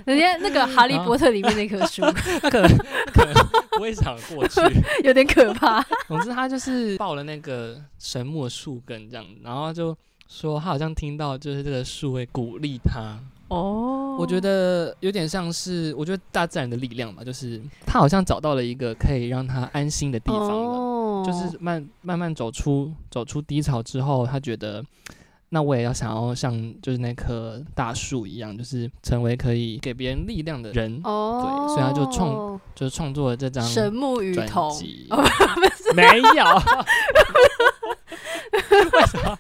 [0.05, 2.79] 人家那个《哈利波特》里面那棵树他可能
[3.13, 3.35] 可能
[3.73, 4.61] 不会想过去。
[5.03, 5.85] 有点可怕。
[6.07, 9.97] 总之，他就是抱了那个神木的树根这样，然后就
[10.29, 13.19] 说他好像听到就是这个树会鼓励他。
[13.49, 20.55] 哦我觉得有点像是，我觉得大自然的力量吧，就是他好像找到了一个可以让他安心的地方了。
[20.55, 20.93] 哦
[21.25, 24.83] 就是慢慢慢走出走出低潮之后，他觉得，
[25.51, 26.53] 那我也要想要像
[26.83, 35.07] 就是那棵大树一样，就是成为可以给别人力量的人，哦，对所以他就创就是创作了这张神木与专瞳，辑。
[35.11, 35.23] 哦
[35.95, 36.45] 没有，
[38.91, 39.37] 为什么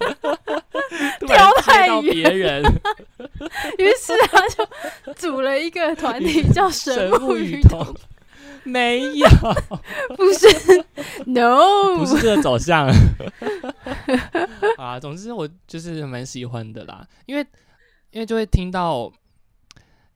[1.18, 2.62] 突然接到太远别人？
[3.78, 7.94] 于是他就组了一个团体叫神木与与瞳，瞳，
[8.64, 9.26] 没有，
[10.16, 10.84] 不是，
[11.26, 12.88] no，不是这个走向
[14.76, 15.00] 啊。
[15.00, 17.44] 总之，我就是蛮喜欢的啦，因为
[18.10, 19.12] 因为就会听到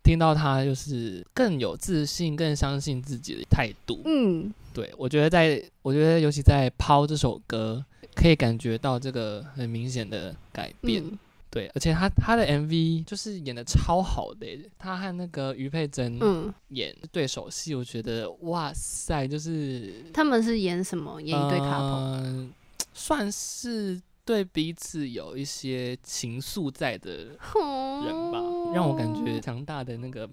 [0.03, 4.01] 听到他就是更有自信、更相信自己的态度。
[4.05, 7.85] 嗯，对我觉得在，我觉得尤其在《抛》这首歌，
[8.15, 11.03] 可以感觉到这个很明显的改变。
[11.03, 11.19] 嗯
[11.57, 21.19] 对，而且他他的 MV 就是演的超好的耶，他和那个于佩珍嗯，演对手戏，我觉得哇塞，就是他们是演什么？
[21.23, 22.49] 演一对 couple，呃
[22.93, 28.39] 算是对彼此有一些情愫在的人吧，
[28.75, 30.29] 让我感觉强大的那个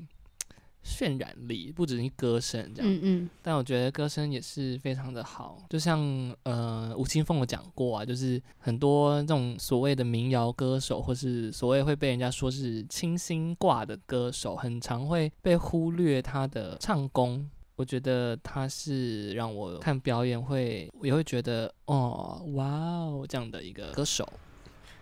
[0.83, 5.99] 渲染力，不只是歌声这样，嗯嗯但我觉得歌声也是非常的好，就像
[6.43, 17.49] 呃吴青峰有讲过啊，就是很多这种所谓的民谣歌手，或是所谓会被人家说是清新挂的歌手，很常会被忽略他的唱功。
[17.75, 24.27] 我觉得他是让我看表演会也会觉得哦哇哦这样的一个歌手。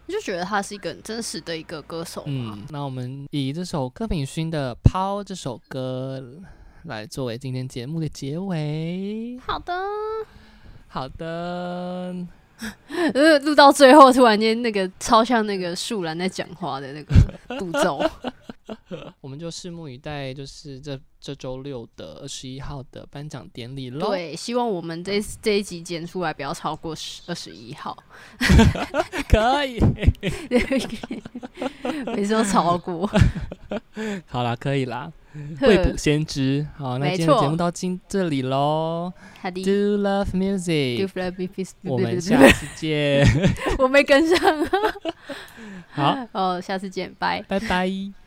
[0.08, 2.58] 你就觉得他是一个很真实的一个歌手嘛。
[2.58, 6.22] 嗯，那我们以这首柯品勋的《抛》这首歌
[6.84, 9.40] 来作为今天节目的结尾。
[9.46, 9.74] 好的，
[10.88, 12.16] 好的，
[13.14, 17.16] 呃， 录到最后，突然间那个超像那个树兰在讲话的那个
[17.60, 18.04] 步骤。
[19.22, 27.98] 我们就拭目以待，就是这这周六的二十一号的颁奖典礼喽。，对，希望我们这 这一集剪出来不要超过十二十一号，
[29.28, 29.80] 可以。
[32.06, 33.10] 每次都超过。
[34.28, 35.12] 好啦，可以啦。
[35.62, 36.68] 未卜先知。
[36.76, 39.14] 好，那没今天的节错目到今这里喽。
[39.42, 43.26] Do love Do music，fly be peace，我们下次见。
[43.80, 44.68] 我没跟上。
[45.92, 47.42] 好，哦，下次见，拜。
[47.44, 48.21] 拜拜。